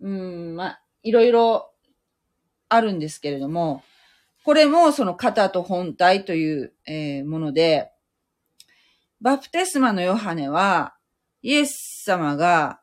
[0.00, 1.70] うん、まあ、いろいろ
[2.68, 3.82] あるんですけれども、
[4.44, 7.91] これもその型と本体という、えー、もので、
[9.22, 10.96] バプテスマのヨハネは、
[11.42, 12.80] イエス様が、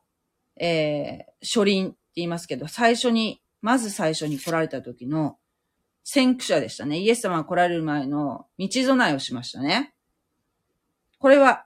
[0.56, 5.38] えー、初輪って言いますけど、最初に、まず最初に来られた時の
[6.06, 6.98] 先駆者でしたね。
[6.98, 9.94] イエス様が来られる前の道備えをしましたね。
[11.20, 11.66] これは、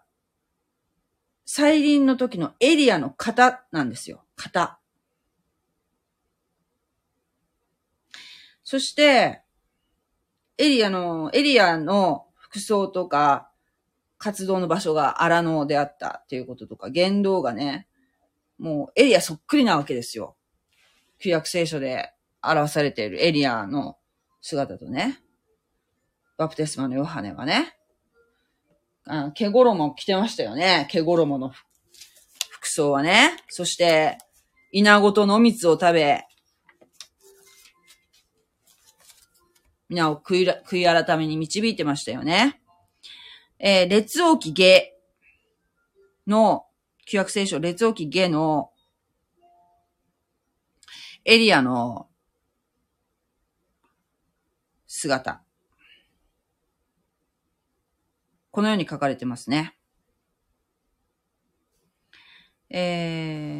[1.45, 4.25] 再臨の時のエリアの型なんですよ。
[4.35, 4.79] 型。
[8.63, 9.43] そして、
[10.57, 13.51] エリアの、エリアの服装とか、
[14.23, 17.89] 活動の場所が荒野であったっていうこととか、言動がね、
[18.57, 20.37] もうエリアそっくりなわけですよ。
[21.19, 23.97] 旧約聖書で表されているエリアの
[24.39, 25.19] 姿とね。
[26.37, 27.75] バプテスマのヨハネはね。
[29.05, 30.87] あ毛衣着てましたよね。
[30.89, 31.49] 毛衣の
[32.49, 33.35] 服装はね。
[33.49, 34.17] そして、
[34.71, 36.23] 稲ごとの蜜を食べ、
[39.89, 42.62] 皆を悔い悔い改めに導いてましたよね。
[43.65, 44.93] えー、列王記下
[46.27, 46.65] の、
[47.05, 48.71] 旧約聖書、列王記下の
[51.23, 52.09] エリアの
[54.85, 55.41] 姿。
[58.51, 59.77] このように書かれてますね。
[62.69, 62.75] え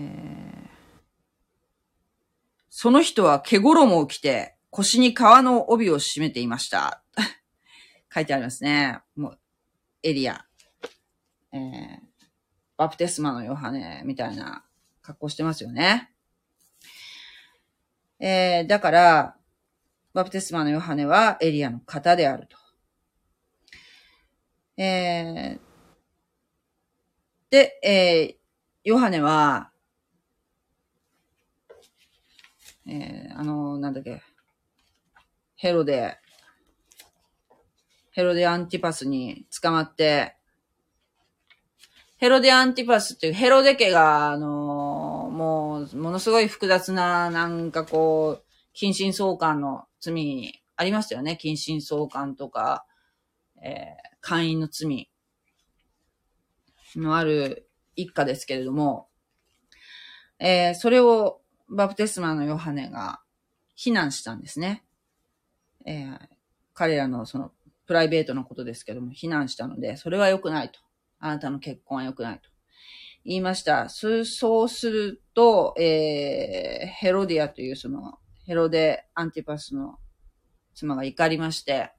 [0.05, 0.69] ー、
[2.69, 7.01] その人は毛衣を着て腰に革の帯を締めていました。
[8.13, 8.99] 書いてありますね。
[9.15, 9.39] もう、
[10.03, 10.45] エリア。
[11.53, 11.99] えー、
[12.77, 14.65] バプテスマのヨハネみたいな
[15.01, 16.11] 格好してますよね。
[18.19, 19.37] えー、だから、
[20.13, 22.57] バプテスマのヨハネはエリアの型であると。
[24.75, 25.59] えー、
[27.49, 28.35] で、えー、
[28.83, 29.71] ヨハネは、
[32.87, 34.21] えー、あの、なんだっけ、
[35.55, 36.17] ヘロデ、
[38.13, 40.35] ヘロデアンティパスに捕まって、
[42.17, 51.37] ヘロデアンティパスっていうヘロデ家が、あのもう、ものすごい複雑な、なんかこう、近親相関の罪にありましたよね。
[51.37, 52.85] 近親相関とか、
[53.63, 55.09] えー、会員の罪
[56.95, 59.07] のある一家ですけれども、
[60.37, 63.21] えー、それをバプテスマのヨハネが
[63.73, 64.83] 非難したんですね。
[65.85, 66.19] えー、
[66.73, 67.51] 彼らのその
[67.85, 70.79] プライベートのことですけども、非難したので、それは良くないと。
[71.19, 72.49] あなたの結婚は良くないと。
[73.25, 73.89] 言いました。
[73.89, 79.97] そうすると、えー、ヘロディアというその、ヘロデ・アンティパスの
[80.75, 81.91] 妻が怒りまして、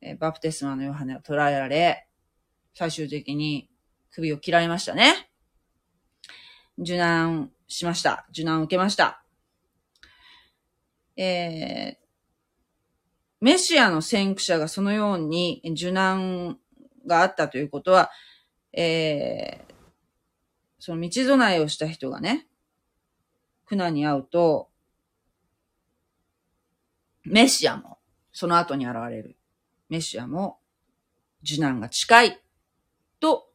[0.00, 2.08] えバプテスマのヨハネを捕らえられ、
[2.74, 3.70] 最終的に
[4.10, 5.30] 首を切られましたね。
[6.76, 8.26] 受難しました。
[8.30, 9.24] 受難を受けました。
[11.16, 12.03] えー、
[13.44, 16.58] メシアの先駆者がそのように受難
[17.06, 18.10] があったということは、
[18.72, 19.74] えー、
[20.78, 22.46] その道備えをした人がね、
[23.66, 24.70] 苦難に遭うと、
[27.24, 27.98] メシアも
[28.32, 29.36] その後に現れる。
[29.90, 30.58] メシアも
[31.42, 32.40] 受難が近い
[33.20, 33.50] と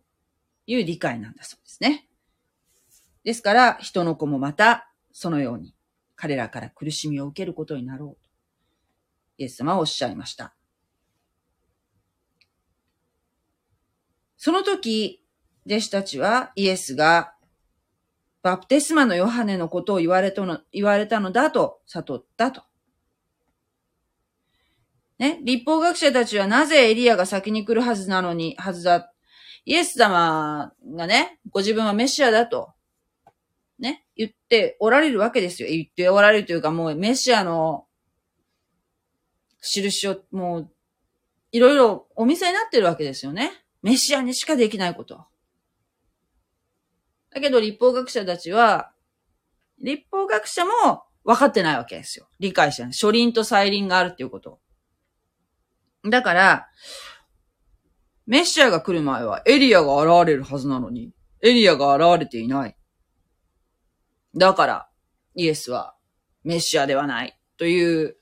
[0.67, 2.07] いう理解なんだそうですね。
[3.23, 5.73] ですから、人の子もまたそのように
[6.15, 8.28] 彼らから苦しみを受けることになろうと、
[9.39, 10.53] イエス様はおっしゃいました。
[14.35, 15.23] その時、
[15.65, 17.33] 弟子たちはイエスが
[18.41, 22.63] バプテスマのヨハネのことを言われたの、言われたのだと悟ったと。
[25.17, 29.13] ね、立法学者たちはなぜエリアが先に来るはずなのに、はずだ。
[29.65, 32.71] イエス様がね、ご自分はメシアだと、
[33.77, 35.69] ね、言っておられるわけですよ。
[35.69, 37.85] 言っておられるというか、もうメシアの
[39.61, 40.71] 印を、もう、
[41.51, 43.51] いろいろお店になってるわけですよね。
[43.81, 45.25] メシアにしかできないこと。
[47.31, 48.91] だけど立法学者たちは、
[49.81, 50.71] 立法学者も
[51.23, 52.27] 分かってないわけですよ。
[52.39, 52.93] 理解してない。
[52.93, 54.59] 書輪と再輪があるっていうこと。
[56.09, 56.67] だから、
[58.25, 62.75] メシアが来る前はエリアが現れるはずなのに、エリアが現れていない。
[64.35, 64.89] だから、
[65.35, 65.95] イエスは
[66.43, 68.18] メシアではないという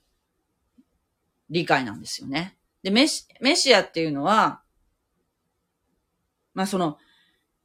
[1.50, 2.58] 理解なんですよね。
[2.84, 4.62] で、メシメシアっていうのは、
[6.54, 6.98] まあその、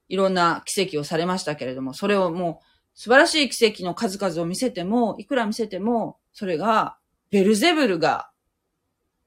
[0.08, 2.64] いろんな奇跡をされましたけれども、それをもう
[2.94, 6.98] 素晴らしい奇跡の数々を見せても、いくら見せても、それが、
[7.30, 8.30] ベルゼブルが、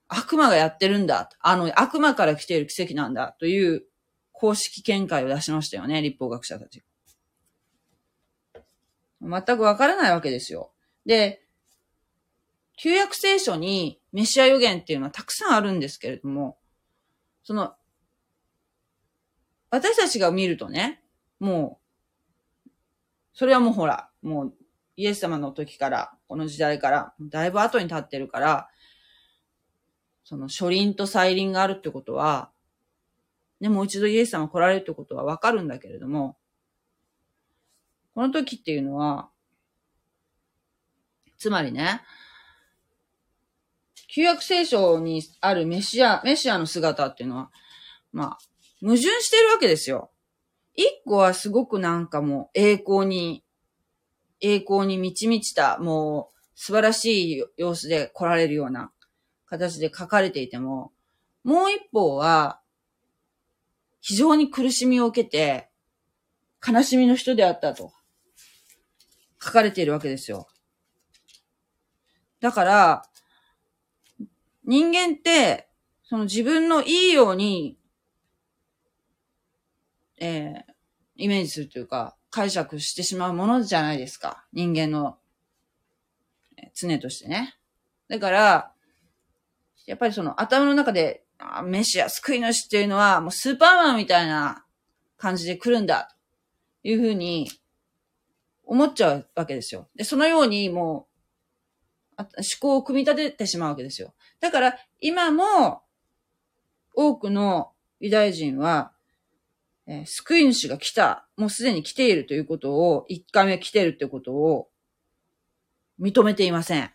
[0.08, 1.30] 悪魔がやってるんだ。
[1.40, 3.36] あの、悪魔から来ている奇跡なんだ。
[3.40, 3.86] という
[4.32, 6.84] 公式見解を出しましたよね、立法学者たち。
[9.22, 10.72] 全くわからないわけですよ。
[11.06, 11.45] で、
[12.78, 16.58] 旧約聖書にメシア予言っていうのはたくさんあるんですけれども、
[17.44, 17.74] その、
[19.70, 21.04] 私たちが見るとね、
[21.40, 21.80] も
[22.66, 22.70] う、
[23.34, 24.54] それはもうほら、もう、
[24.98, 28.70] イエス様の時から、この時代から、だいぶ後に経ってるから、
[30.24, 32.52] その初輪と再輪があるってことは、
[33.60, 36.38] ね、もう一度イエス様来られるってことはわかるんだけれども、
[38.16, 39.30] この時っていうのは、
[41.38, 42.02] つまりね、
[44.16, 47.52] 旧約聖書にあるメシア、メシアの姿っていうのは、
[48.14, 48.38] まあ、
[48.80, 50.10] 矛盾してるわけですよ。
[50.74, 53.44] 一個はすごくなんかもう栄光に、
[54.40, 58.90] 栄光に満ち満ちた、もう素晴らしい様子で来られるような
[59.48, 60.94] 形で書かれていても、
[61.44, 62.62] もう一方は、
[64.00, 65.70] 非常に苦しみを受けて、
[66.66, 67.92] 悲しみの人であったと、
[69.44, 70.48] 書かれているわけですよ。
[72.40, 73.10] だから、
[74.66, 75.70] 人間って、
[76.04, 77.78] その自分のいいように、
[80.20, 80.74] えー、
[81.16, 84.46] イメージするというか、解釈してしまうものじゃないですか。
[84.54, 85.18] 人間の、
[86.58, 87.56] え常としてね。
[88.08, 88.72] だから、
[89.86, 94.66] やっぱりその頭の中で、あメシア、救い主っていうのは、もうスーパーマンみたいな
[95.18, 96.16] 感じで来るんだ、
[96.82, 97.50] というふうに
[98.66, 99.90] 思っちゃうわけですよ。
[99.96, 101.15] で、そのようにもう、
[102.18, 102.28] 思
[102.60, 104.14] 考を組み立ててしまうわけですよ。
[104.40, 105.82] だから、今も、
[106.94, 108.94] 多くのユダヤ人は、
[109.88, 114.70] えー、救い主が来た、もうすでに来ているということを、一回目来ているということを、
[116.00, 116.92] 認めていません。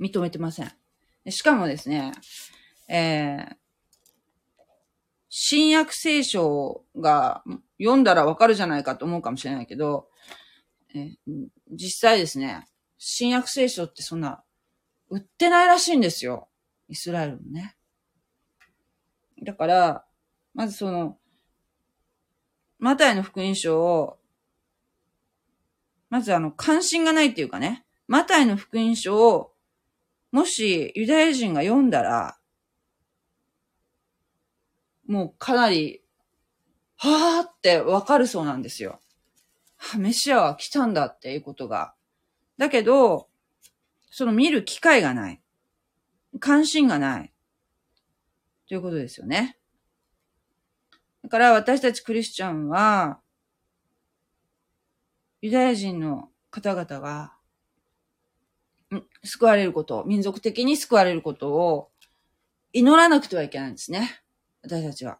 [0.00, 0.72] 認めてません。
[1.28, 2.12] しかもですね、
[2.88, 3.56] えー、
[5.28, 7.44] 新約聖書が
[7.78, 10.09] 読んだらわかるじゃないかと思うかもしれないけど、
[10.94, 11.16] え、
[11.70, 12.66] 実際ですね、
[12.98, 14.42] 新約聖書ってそんな
[15.08, 16.48] 売ってないらしいんですよ。
[16.88, 17.76] イスラエルもね。
[19.42, 20.04] だから、
[20.54, 21.18] まずその、
[22.78, 24.18] マタイの福音書を、
[26.08, 29.52] まずあの、関心がないっていうかね、マタイの福音書を
[30.32, 32.38] もしユダヤ人が読んだら、
[35.06, 36.02] もうかなり、
[36.96, 39.00] はーってわかるそうなんですよ。
[39.98, 41.94] メシアは来たんだっていうことが。
[42.58, 43.28] だけど、
[44.10, 45.40] その見る機会がない。
[46.38, 47.32] 関心がない。
[48.68, 49.58] ということですよね。
[51.22, 53.20] だから私たちクリスチャンは、
[55.42, 57.34] ユダヤ人の方々が、
[59.24, 61.90] 救われること、民族的に救われることを
[62.72, 64.22] 祈らなくてはいけないんですね。
[64.62, 65.18] 私たちは。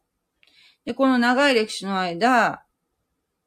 [0.85, 2.65] で、この長い歴史の間、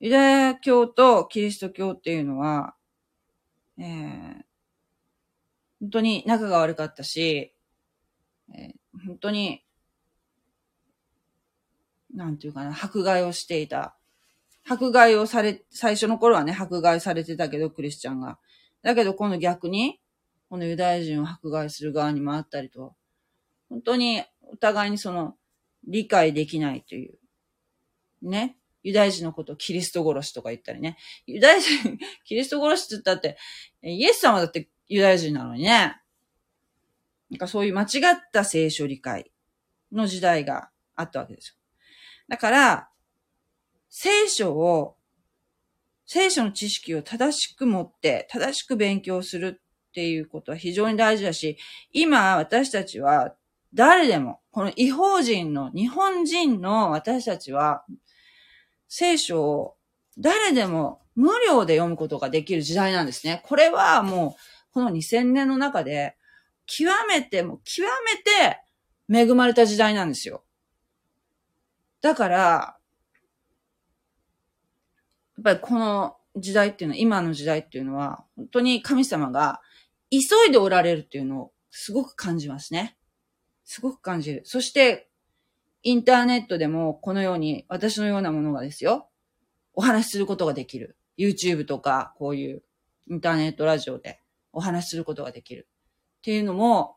[0.03, 2.75] ユダヤ教とキリスト教っていうのは、
[3.79, 4.33] えー、
[5.79, 7.55] 本当に仲が悪かったし、
[8.53, 9.63] えー、本当に、
[12.13, 13.95] なんていうかな、迫害をしていた。
[14.67, 18.39] 迫害をされ、最初の頃はね、迫害されてたけど、クリスチャンが。
[18.81, 20.01] だけど、今度逆に、
[20.49, 22.93] このユダヤ人を迫害する側にもあったりと、
[23.69, 25.37] 本当にお互いにその
[25.87, 27.17] 理解できないという、
[28.21, 28.57] ね。
[28.83, 30.97] ユダヤ人のことをキリスト殺しとか言ったりね。
[31.25, 33.37] ユダヤ人、キリスト殺しって言ったって、
[33.81, 35.99] イエス様だってユダヤ人なのにね。
[37.29, 39.31] なんかそういう間違った聖書理解
[39.91, 41.55] の時代があったわけですよ。
[42.27, 42.89] だから、
[43.89, 44.97] 聖書を、
[46.05, 51.57] 聖書の知識を正しく持って、正しく勉強するっていうことは非常に大事だし、
[51.91, 53.35] 今私たちは
[53.73, 57.83] 誰でも、この違法人の、日本人の私たちは、
[58.95, 59.75] 聖書を
[60.19, 63.41] 誰でも無料で読むことができる時代なんですね。
[63.47, 66.15] これはもう、この2000年の中で、
[66.67, 67.87] 極めて、もう極
[69.09, 70.43] めて恵まれた時代なんですよ。
[72.01, 72.77] だから、や
[75.39, 79.59] っぱりこの時代っていうのは、今の時代っていうのは、本当に神様が
[80.11, 80.19] 急
[80.49, 82.95] いでおられるっていうのをすごく感じますね。
[83.65, 84.43] すごく感じる。
[84.45, 85.09] そして、
[85.83, 89.09] インターネットでもこのように私のようなものがですよ、
[89.73, 90.97] お話しすることができる。
[91.17, 92.63] YouTube とか、こういう
[93.07, 94.21] インターネットラジオで
[94.53, 95.67] お話しすることができる。
[96.19, 96.95] っていうのも、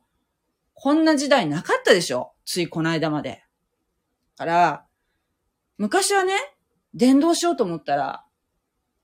[0.73, 3.43] こんな時代なかったでしょついこの間まで。
[4.37, 4.87] から、
[5.79, 6.35] 昔はね、
[6.95, 8.25] 伝道しようと思ったら、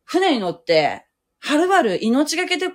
[0.04, 1.06] 船に乗って、
[1.40, 2.70] はるばる命がけで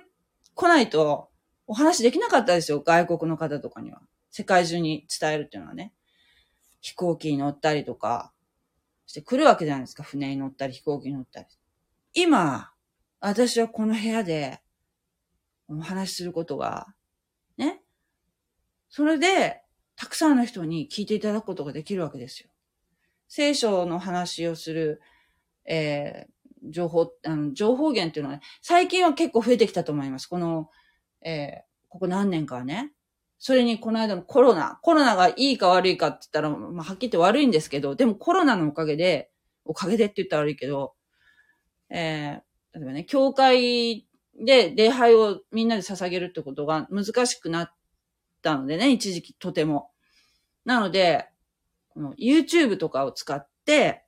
[0.54, 1.30] 来ないと、
[1.66, 2.80] お話できなかったですよ。
[2.80, 4.02] 外国の方とかには。
[4.30, 5.94] 世界中に伝えるっていうのはね。
[6.80, 8.32] 飛行機に乗ったりとか、
[9.06, 10.02] して来るわけじゃないですか。
[10.02, 11.46] 船に乗ったり飛行機に乗ったり。
[12.12, 12.72] 今、
[13.20, 14.60] 私はこの部屋で
[15.68, 16.94] お話しすることが、
[17.56, 17.82] ね。
[18.90, 19.62] それで、
[19.96, 22.50] たくさんの人に聞いていただくことができるわけですよ。
[23.28, 25.00] 聖書の話をする、
[25.64, 30.26] えー、情報、あの、情報源っていうのはね、最近は結構増えてきたと思います。
[30.26, 30.70] この、
[31.22, 32.92] えー、ここ何年かはね。
[33.38, 34.78] それにこの間のコロナ。
[34.82, 39.30] コロナがいいか悪いかって言ったら、まあ、はっきり言って悪いんですけど、でもコロナのおかげで、
[39.64, 40.94] おかげでって言ったら悪いけど、
[41.90, 44.06] えー、例えばね、教会
[44.40, 47.72] で礼拝をみんなで捧げるってことが難しくなっ
[48.42, 49.90] たのでね、一時期とても。
[50.64, 51.28] なので、
[51.90, 54.04] この YouTube とかを使って、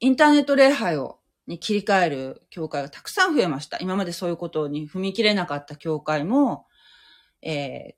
[0.00, 1.18] インターネット礼拝を、
[1.48, 3.78] に切り替える教会がたくさん増えました。
[3.80, 6.66] 今までそういうことに踏み切れなかった教会も、
[7.42, 7.96] え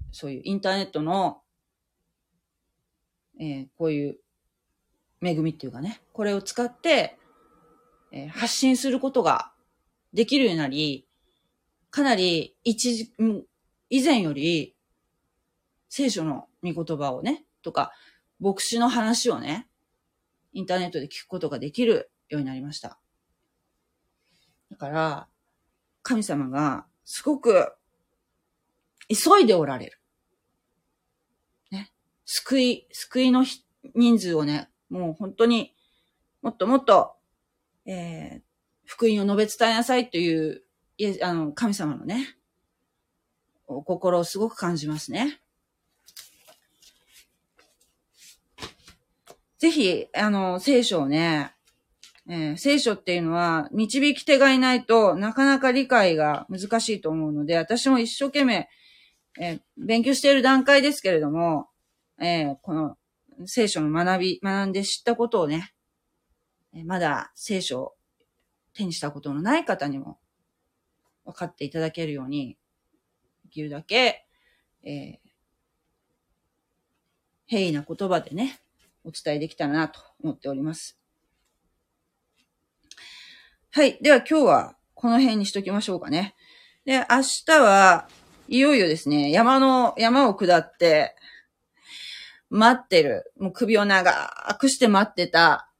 [0.00, 1.42] ー、そういうインターネットの、
[3.40, 4.18] えー、こういう
[5.22, 7.18] 恵みっていうかね、これを使って、
[8.12, 9.52] えー、発信することが
[10.12, 11.06] できるようになり、
[11.90, 13.12] かなり一時、
[13.90, 14.76] 以前より
[15.88, 17.92] 聖書の御言葉をね、とか、
[18.40, 19.68] 牧師の話をね、
[20.52, 22.98] インターネットで聞くことができるようになりました。
[24.70, 25.28] だから、
[26.02, 27.72] 神様がすごく
[29.08, 30.00] 急いでおられる。
[31.70, 31.92] ね。
[32.24, 33.44] 救い、救いの
[33.94, 35.74] 人数をね、もう本当に
[36.44, 37.14] もっともっと、
[37.86, 38.40] えー、
[38.84, 40.62] 福音を述べ伝えなさいという、
[40.98, 42.36] いあの、神様のね、
[43.66, 45.40] お心をすごく感じますね。
[49.58, 51.54] ぜひ、あの、聖書をね、
[52.28, 58.68] えー、聖書っていうのは、導き手がいないとなかなか理解が難しいと思うので、私も一生懸命、
[59.38, 61.68] えー、勉強している段階ですけれども、
[62.20, 62.96] えー、この
[63.46, 65.72] 聖書の学び、学んで知ったことをね、
[66.84, 67.94] まだ聖書を
[68.74, 70.18] 手にしたことのない方にも
[71.24, 72.56] 分かっていただけるように、
[73.44, 74.26] できるだけ、
[74.82, 75.18] えー、
[77.46, 78.60] 平易な言葉でね、
[79.04, 80.98] お伝えできたらなと思っております。
[83.70, 83.98] はい。
[84.00, 86.34] では今日はこの辺にしときましょうかね。
[86.84, 88.08] で、明日は
[88.48, 91.16] いよいよですね、山の、山を下って、
[92.50, 94.12] 待ってる、もう首を長
[94.58, 95.70] くして待ってた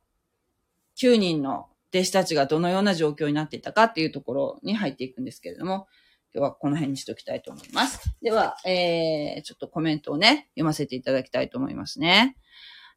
[1.01, 5.87] 9人の弟子たちがどのような状況になっていたかっていうところに入っていくんですけれども、
[6.35, 8.01] 今日はこの辺にしておきたいと思います。
[8.21, 12.37] では、えー、ちょっとコメントをね、読ませていただきたいと思いますね。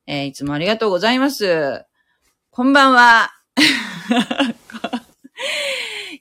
[0.08, 1.86] えー、いつもありがとうございます。
[2.50, 3.30] こんばんは。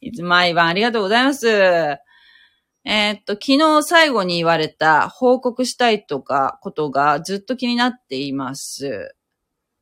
[0.03, 1.47] いつも毎晩ありがとうございます。
[2.89, 9.17] えー、っと、昨日最後に言われた報告したいとかことがずっと気になっています。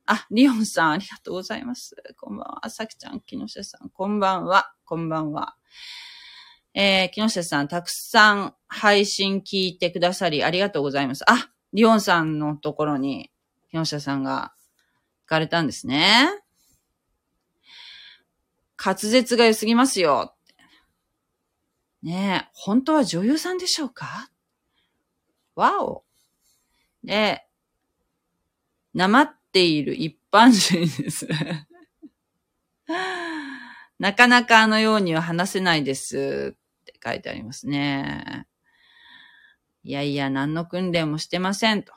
[0.07, 1.97] あ、リオンさんありがとうございます。
[2.19, 2.71] こんばんは。
[2.71, 4.73] さきちゃん、木下さん、こんばんは。
[4.87, 5.55] こんばんは。
[6.73, 11.31] えー、木下さん、たくさん配信聞いてくださりありがとうございます。
[11.31, 13.31] あ、リオンさんのところに
[13.71, 14.55] 木下さんが
[15.25, 16.31] 行かれたんですね。
[18.83, 20.34] 滑舌が良すぎますよ。
[22.05, 24.31] ねえ、本当は女優さんでしょうか？
[25.57, 26.05] わお。
[27.03, 27.47] で、
[28.93, 31.27] なまっている一般人です。
[33.99, 38.47] なかなかあのようには話せないですって書いてありますね。
[39.83, 41.93] いやいや、何の訓練もしてませんと。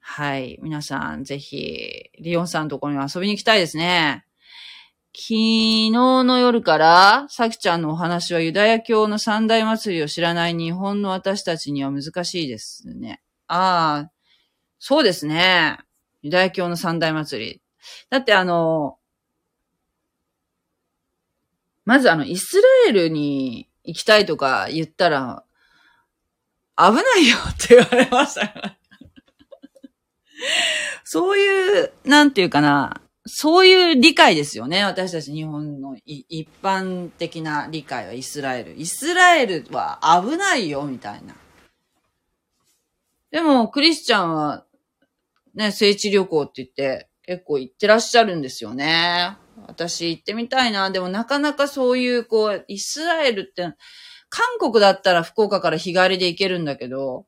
[0.00, 0.58] はい。
[0.62, 4.23] 皆さん、ぜひ、リオンさんのところに遊びに行きたいですね。
[5.16, 13.22] 昨日の夜から、さきちゃんのお話はユダヤ教の三大祭りを知らない日本の私たちには難しいですね。
[13.46, 14.12] ああ、
[14.80, 15.78] そうですね。
[16.22, 17.62] ユダヤ教の三大祭り。
[18.10, 18.98] だってあの、
[21.84, 25.44] まずあの、イスラエルに行きたいとか言ったら、
[26.76, 28.76] 危ないよって言われました
[31.04, 34.84] そういう、なんていうかな、そういう理解ですよね。
[34.84, 38.74] 私たち日本の一般的な理解はイスラエル。
[38.76, 41.34] イスラエルは危ないよ、みたいな。
[43.30, 44.66] でも、クリスチャンは、
[45.54, 49.38] ね、聖地旅行って言って結構行ってらっしゃるんですよね。
[49.66, 50.90] 私行ってみたいな。
[50.90, 53.74] でもなかなかそういう、こう、イスラエルって、
[54.28, 57.26] 韓国だったら福岡から日帰りで行けるんだけど、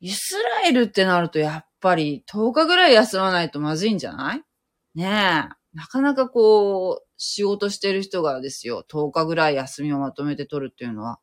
[0.00, 4.42] イスラエルってなるとやっぱり10日ぐらい休まないとまずいんじゃない？
[4.98, 5.76] ねえ。
[5.76, 11.20] なかなかこう、仕事してる人がですよ、10日ぐらい休みをまとめて取るっていうのは、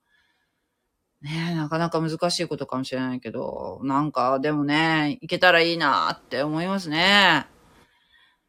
[1.22, 7.48] ねえ、なかなか難しいことかもしれないけど、なんかでもね、行けたらいいなって思いますね。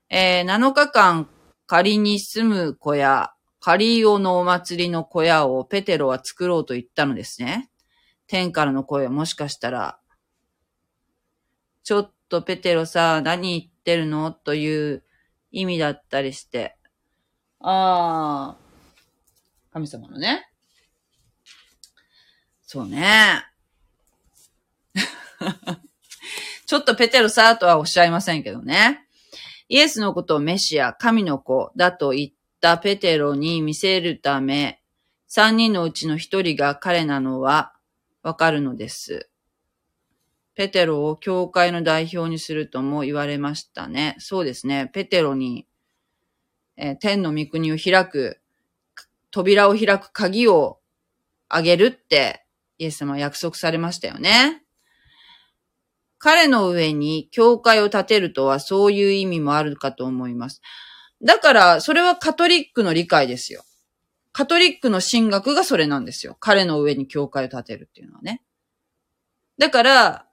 [0.08, 1.28] えー、7日間
[1.66, 7.68] 仮に住む小屋、カリオのお祭りの小屋をペテロは作ろうと言ったのですね。
[8.28, 9.98] 天からの声はもしかしたら、
[11.82, 14.30] ちょっとペテロさ、何言ってるの？
[14.30, 15.02] という
[15.56, 16.76] 意味だったりして。
[17.60, 18.56] ああ、
[19.72, 20.50] 神様のね。
[22.62, 23.42] そうね。
[26.66, 29.08] ちょっとペテロさとはおっしゃいませんけどね。
[29.68, 34.82] イエスのことをメシア、神の子だと言ったペテロに見せるため、
[35.26, 37.72] 三人のうちの一人が彼なのは
[38.22, 39.30] わかるのです。
[40.56, 44.16] ペテロを教会の代表にするとも言われましたね。
[44.18, 44.90] そうですね。
[44.92, 45.68] ペテロに、
[46.76, 48.40] えー、天の御国を開く、
[49.30, 50.80] 扉を開く鍵を
[51.48, 52.46] あげるって
[52.78, 54.62] イエス様は約束されましたよね。
[56.18, 60.62] 彼の上に教会を建てるとはそういう意味もあるかと思います。
[61.22, 63.62] だから、それはカトリックの理解ですよ。
[64.32, 66.36] カトリックの神学がそれなんですよ。
[66.40, 68.42] 彼の上に教会を建てるっていうのはね。
[69.58, 70.25] だから、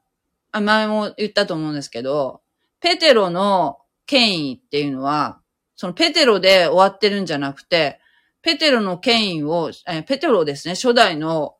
[0.61, 2.41] 前も言ったと思うんですけど、
[2.79, 5.39] ペテロの権威っていうのは、
[5.75, 7.99] そのペテロで終わってるんじゃなくて、
[8.41, 11.55] ペテロの権威を、えペテロですね、初代の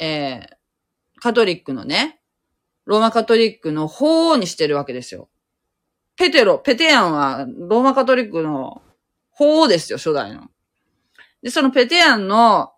[0.00, 2.20] えー、カトリックのね、
[2.86, 5.28] ローマカトリックの法王にしてるわけですよ。
[6.16, 8.82] ペテロ、ペテアンはローマカトリックの
[9.30, 10.48] 法王ですよ、初代の。
[11.42, 12.72] で、そのペテアンの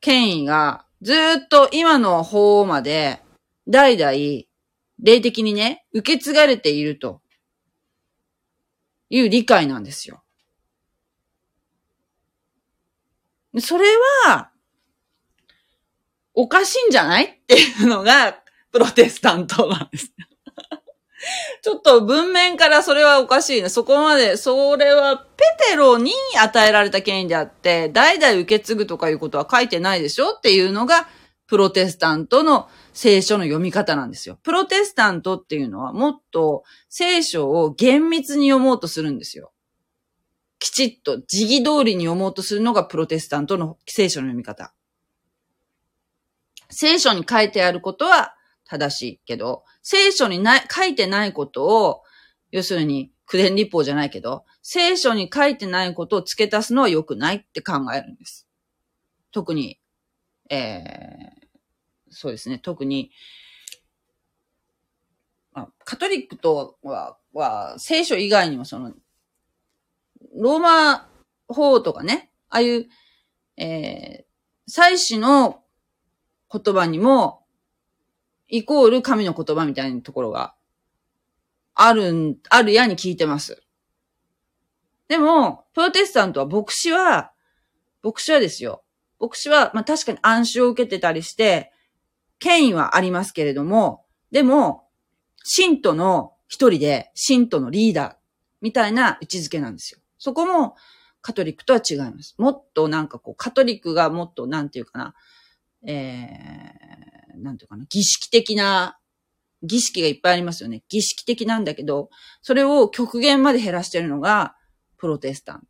[0.00, 3.20] 権威がずっと今の法王まで
[3.68, 4.12] 代々
[5.00, 7.20] 霊的にね、受け継がれていると
[9.10, 10.22] いう理解なんですよ。
[13.60, 13.86] それ
[14.26, 14.50] は、
[16.34, 20.12] おかしいんじゃないっていうのが、プロテスタントなんです。
[21.62, 23.68] ちょっと文面からそれはおかしいね。
[23.68, 31.08] そこまで、それはペテロに与えられた権威であって、代々受け継ぐとかいうことは書いてないでしょっていうのが、
[31.48, 34.38] プロテスタントの聖書の読み方なんですよ。
[34.42, 39.52] プロテスタントっていうのはもっと聖書を厳密に読もうとするんですよ。
[40.58, 44.74] きちっと、時義通りに読もうとするのがプロテスタントの聖書の読み方。
[46.68, 48.34] 聖書に書いてあることは
[48.64, 52.02] 正しいけど、聖書にない書いてないことを、
[52.50, 58.48] 要するに、苦伝立法じゃないけど、聖書に書いてないことを付け足すのは良くないって考えるんです。
[59.32, 59.78] 特に、
[60.48, 61.48] えー、
[62.10, 63.10] そうですね、特に、
[65.52, 68.92] まカトリックとは、は、聖書以外にもその、
[70.34, 71.08] ローマ
[71.48, 72.88] 法とかね、ああいう、
[73.56, 75.62] えー、祭祀の
[76.50, 77.44] 言葉にも、
[78.48, 80.54] イコール神の言葉みたいなところが
[81.74, 83.62] ある、あるやに聞いてます。
[85.08, 87.32] でも、プロテスタントは牧師は、
[88.02, 88.82] 牧師はですよ。
[89.20, 91.72] 牧師は、まあ確かに暗視を受けてたりして、
[92.38, 94.88] 権威はありますけれども、でも、
[95.44, 98.16] 信徒の一人で、信徒のリーダー
[98.60, 100.00] みたいな位置づけなんですよ。
[100.18, 100.76] そこも
[101.20, 102.34] カトリックとは違います。
[102.38, 105.14] もっとなんかこう、カトリックがもっとなんていうかな、
[105.86, 108.98] えー、なんていうかな、儀式的な、
[109.62, 110.82] 儀式がいっぱいありますよね。
[110.88, 112.10] 儀式的なんだけど、
[112.42, 114.54] それを極限まで減らしてるのが、
[114.96, 115.66] プロテスタント。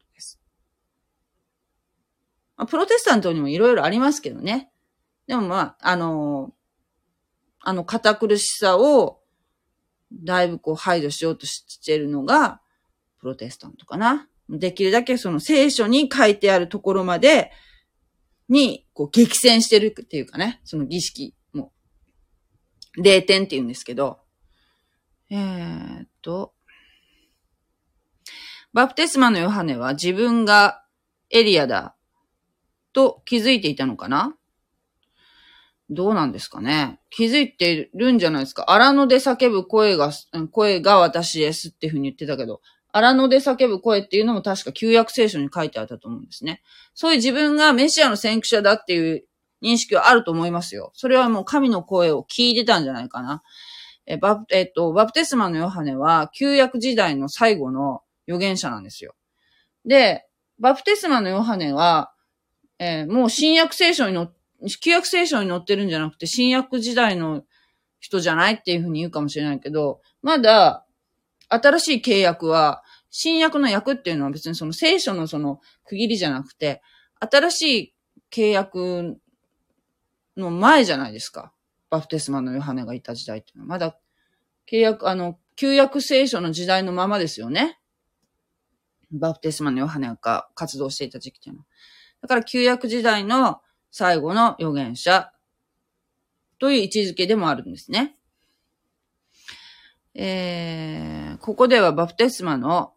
[2.59, 4.71] まあ、プロテスタントにもいろいろありますけどね。
[5.29, 6.53] でもまあ、あの、
[7.61, 9.21] あの堅苦しさを、
[10.13, 12.61] だいぶこう排除しようとしてるのが、
[13.21, 14.29] プロテスタントかな。
[14.49, 17.53] できるだけその聖書に書いてあるところまで、
[18.49, 21.73] に、こう激戦してるっていうかね、その儀式も、
[22.99, 24.19] 0点って言うんですけど、
[25.31, 26.55] えー、っと、
[28.73, 30.83] バプテスマのヨハネは自分が
[31.31, 31.95] エリアだ。
[32.99, 34.35] と気づいていたのかな？
[35.89, 36.99] どうなんですかね？
[37.11, 38.65] 気づいてるんじゃないですか？
[38.73, 40.11] 荒野で叫ぶ声が、
[40.51, 46.61] 声が私ですっていうふうに言ってたけど、荒野で叫ぶ声っていうのも確か旧約聖書に書いてあったと思うんですね。
[46.93, 49.25] そういう自分がメシアの先駆者だっていう
[49.63, 50.91] 認識はあると思いますよ。
[50.95, 53.45] それはもう神の声を聞いてたんじゃないかな。
[54.07, 59.15] え、バえっと、バプテスマのヨハネは旧約時代の最後の預言者なんですよ。
[59.85, 60.27] で、
[60.59, 62.13] バプテスマのヨハネは、
[62.79, 64.29] えー、もう新約聖書に載
[64.81, 67.45] 旧約聖書に載ってるんじゃなくて、新約時代の
[68.01, 70.85] 人じゃないっていうふうに言うかもしれないけど、まだ、
[71.49, 76.83] 新しい契約は、新約の訳っていうのは別にその聖書のその区切りじゃなくて、
[77.21, 77.95] 新しい
[78.31, 79.17] 契約
[80.37, 81.53] の前じゃないですか。
[81.91, 83.69] バプテスマのヨハネがいた時代っていうのは。
[83.69, 83.97] まだ、
[84.71, 87.79] 契約、あの、旧約聖書の時代のままですよね。
[89.11, 91.67] バプテスマのヨハネが活動していた時期っていうのは。
[92.23, 93.61] だから旧約時代の
[93.91, 95.33] 最後の預言者
[96.59, 98.17] という位置づけでもあるんですね。
[100.15, 102.93] えー、ここではバプテスマの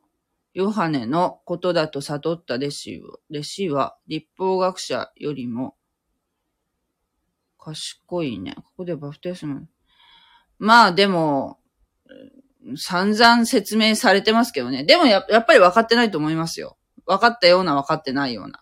[0.54, 5.76] ヨハネのことだと悟った弟子弟子は立法学者よりも
[7.62, 8.56] 賢いね。
[8.56, 9.62] ここでバプテスマ。
[10.58, 11.60] まあでも、
[12.76, 14.84] 散々説明されてますけどね。
[14.84, 16.78] でもややっぱり分かってないと思いますよ。
[17.06, 18.62] 分かったような分かってないような。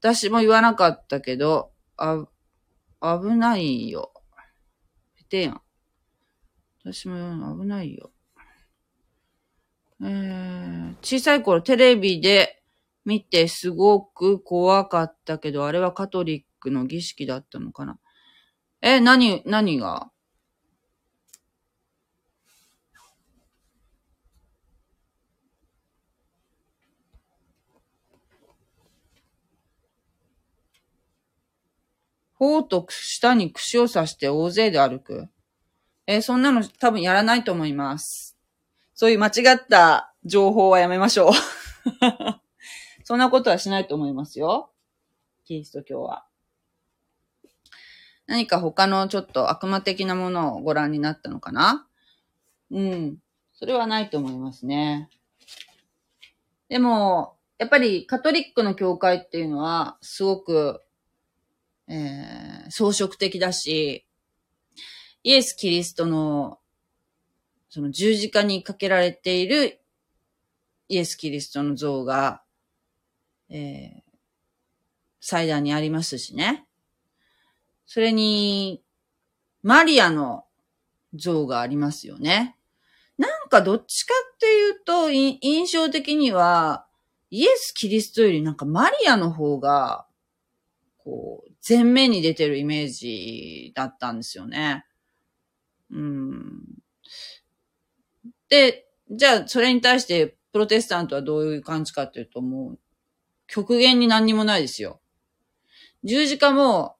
[0.00, 2.26] 私も言わなかったけど、あ、
[3.00, 4.12] 危ないよ。
[5.28, 5.60] てやん。
[6.84, 8.10] 私も言わない危ないよ。
[10.00, 12.62] えー、小さい頃テレビで
[13.04, 17.98] 見てすごく怖かったけど、あれはカトリックの儀式だったのかな。
[18.80, 20.10] え、何、何が？
[32.38, 35.28] 頬と下に串を刺して大勢で歩く。
[36.06, 38.38] えー、そんなの多分やらないと思います。
[38.94, 41.32] そういう間違った情報はやめましょう。
[43.02, 44.70] そんなことはしないと思いますよ。
[45.44, 46.26] キリスト教は。
[48.26, 51.88] 何か他のちょっと悪魔的なものをご覧になったのかな？
[52.70, 53.18] うん。
[53.52, 55.10] それはないと思いますね。
[56.68, 60.82] でも、やっぱりカトリックの教会っていうのは、すごく
[61.88, 64.06] えー、装飾的だし、
[65.22, 66.58] イエス・キリストの、
[67.70, 69.80] その十字架にかけられている
[70.88, 72.42] イエス・キリストの像が、
[73.50, 74.02] えー、
[75.20, 76.66] 祭壇にありますしね。
[77.86, 78.82] それに、
[79.62, 80.44] マリアの
[81.14, 82.56] 像がありますよね。
[83.18, 86.86] なんかどっちかっていうと、印象的には、
[87.30, 90.06] イエス・キリストよりなんかマリアの方が、
[90.98, 94.84] こう、前面に出てるイメージだったんですよね。
[95.90, 96.62] うん。
[98.48, 102.78] で、じゃあ、それに対して、プロテスタントはどういう感じかっていうと、もう、
[103.46, 105.00] 極限に何にもないですよ。
[106.04, 106.96] 十字架も、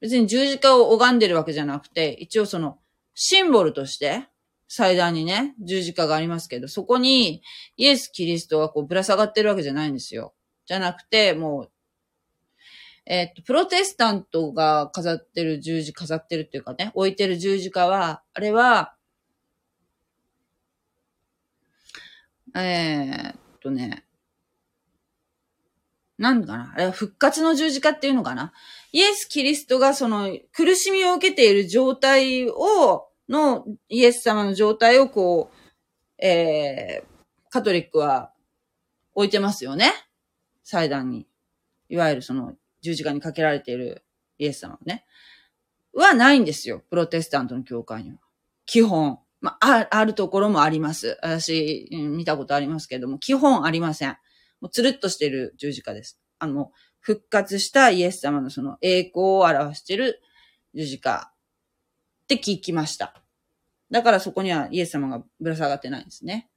[0.00, 2.78] 別に十字架を拝んでるわけじゃなくて、一応その、
[3.14, 4.28] シンボルとして、
[4.68, 7.42] 祭壇にね、十字架がありますけど、そこに、
[7.76, 10.34] イエス・キリストがこう、ぶら下がってるわけじゃないんですよ。
[10.66, 11.72] じゃなくて、もう、
[13.10, 18.94] えっと、プロテスタントが飾ってる十字、飾ってるっていうかね、置いてる十字架は、あれは、
[22.54, 24.04] えー、っとね、
[26.18, 28.52] なんかなあれは復活の十字架っていうのかな
[28.90, 38.32] イエス・キリストがその苦しみを受けている状態を、のイエス様の状態をこう、えー、カトリックは
[39.14, 39.92] 置いてますよね。
[40.62, 41.26] 祭壇に。
[41.88, 44.04] いわゆるその十字架にかけられている
[44.38, 45.04] イエス様ね。
[45.92, 46.82] はないんですよ。
[46.90, 48.18] プロテスタントの教会には。
[48.66, 49.18] 基本。
[49.40, 51.16] まあ、あるところもあります。
[51.22, 54.16] 私、見たことありますけれども、基本ありません。
[54.60, 56.20] もうつるっとしてる十字架です。
[56.40, 60.20] あの、復活したイエス様のその栄光を表してる
[60.74, 61.32] 十字架
[62.24, 63.22] って聞きました。
[63.90, 66.50] だからそこにはイエス様がぶら下がってないんですね。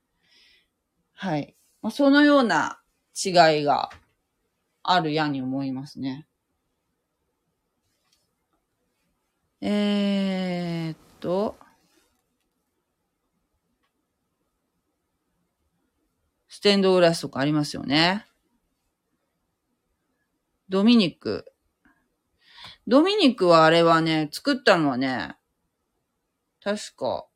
[1.14, 1.56] はい。
[1.82, 2.82] まあ、そのような
[3.24, 3.92] 違いが
[4.84, 6.28] あるやに思いますね。
[9.62, 11.56] えー、っと、
[16.48, 18.26] ステンドグラスとかありますよね。
[20.68, 21.46] ドミニク。
[22.88, 25.36] ドミニクはあれはね、作ったのはね、
[26.64, 27.28] 確か、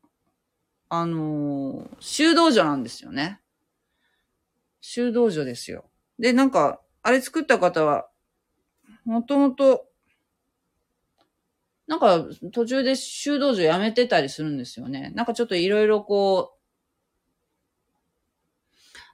[0.90, 3.40] あのー、修道女なんですよね。
[4.82, 5.90] 修道女ですよ。
[6.18, 8.10] で、なんか、あれ作った方は、
[9.04, 9.86] もともと、
[11.86, 15.12] なんか途中で修道女辞めてたりするんですよね。
[15.14, 16.58] なんかちょっといろいろこ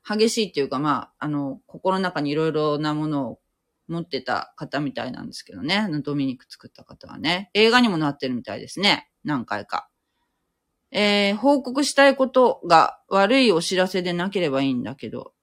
[0.08, 3.40] う、激しいっていうかまあ、あの、心の中にいろいろなものを
[3.90, 5.86] 持ってた方みたいなんですけどね。
[6.02, 7.50] ドミニク作った方はね。
[7.54, 9.10] 映画にもなってるみたいですね。
[9.26, 9.90] 何回か。
[10.92, 15.34] えー、報告したいことが悪いお知らせでなければいいんだけど。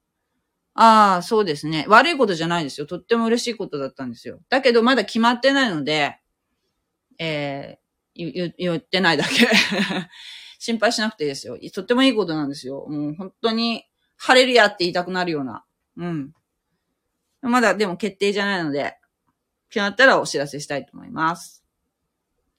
[0.81, 1.83] ああ、そうですね。
[1.89, 2.87] 悪いことじゃないですよ。
[2.87, 4.39] とっても嬉しいことだったんですよ。
[4.47, 6.17] だけどまだ決まってないので、
[7.19, 9.45] えー、言言ってないだけ。
[10.57, 11.57] 心配しなくていいですよ。
[11.73, 12.85] とってもいいことなんですよ。
[12.87, 13.83] もう本当に、
[14.15, 15.65] 晴れるやって言いたくなるような。
[15.97, 16.33] うん。
[17.41, 18.97] まだでも決定じゃないので、
[19.69, 21.65] 決まったらお知らせしたいと思います。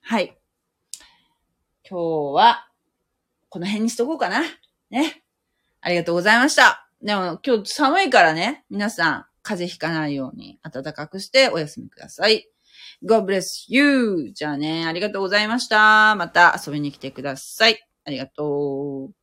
[0.01, 0.37] はい。
[1.89, 2.69] 今日は、
[3.49, 4.43] この辺にしとこうかな。
[4.91, 5.23] ね。
[5.81, 6.90] ありがとうございました。
[7.03, 12.47] でも今日寒いからね、皆さん風邪ひかないように暖かくしてお休みください。
[13.03, 14.31] God bless you!
[14.33, 16.15] じゃあね、ありがとうございました。
[16.15, 17.79] また遊びに来てください。
[18.05, 19.20] ありがとう。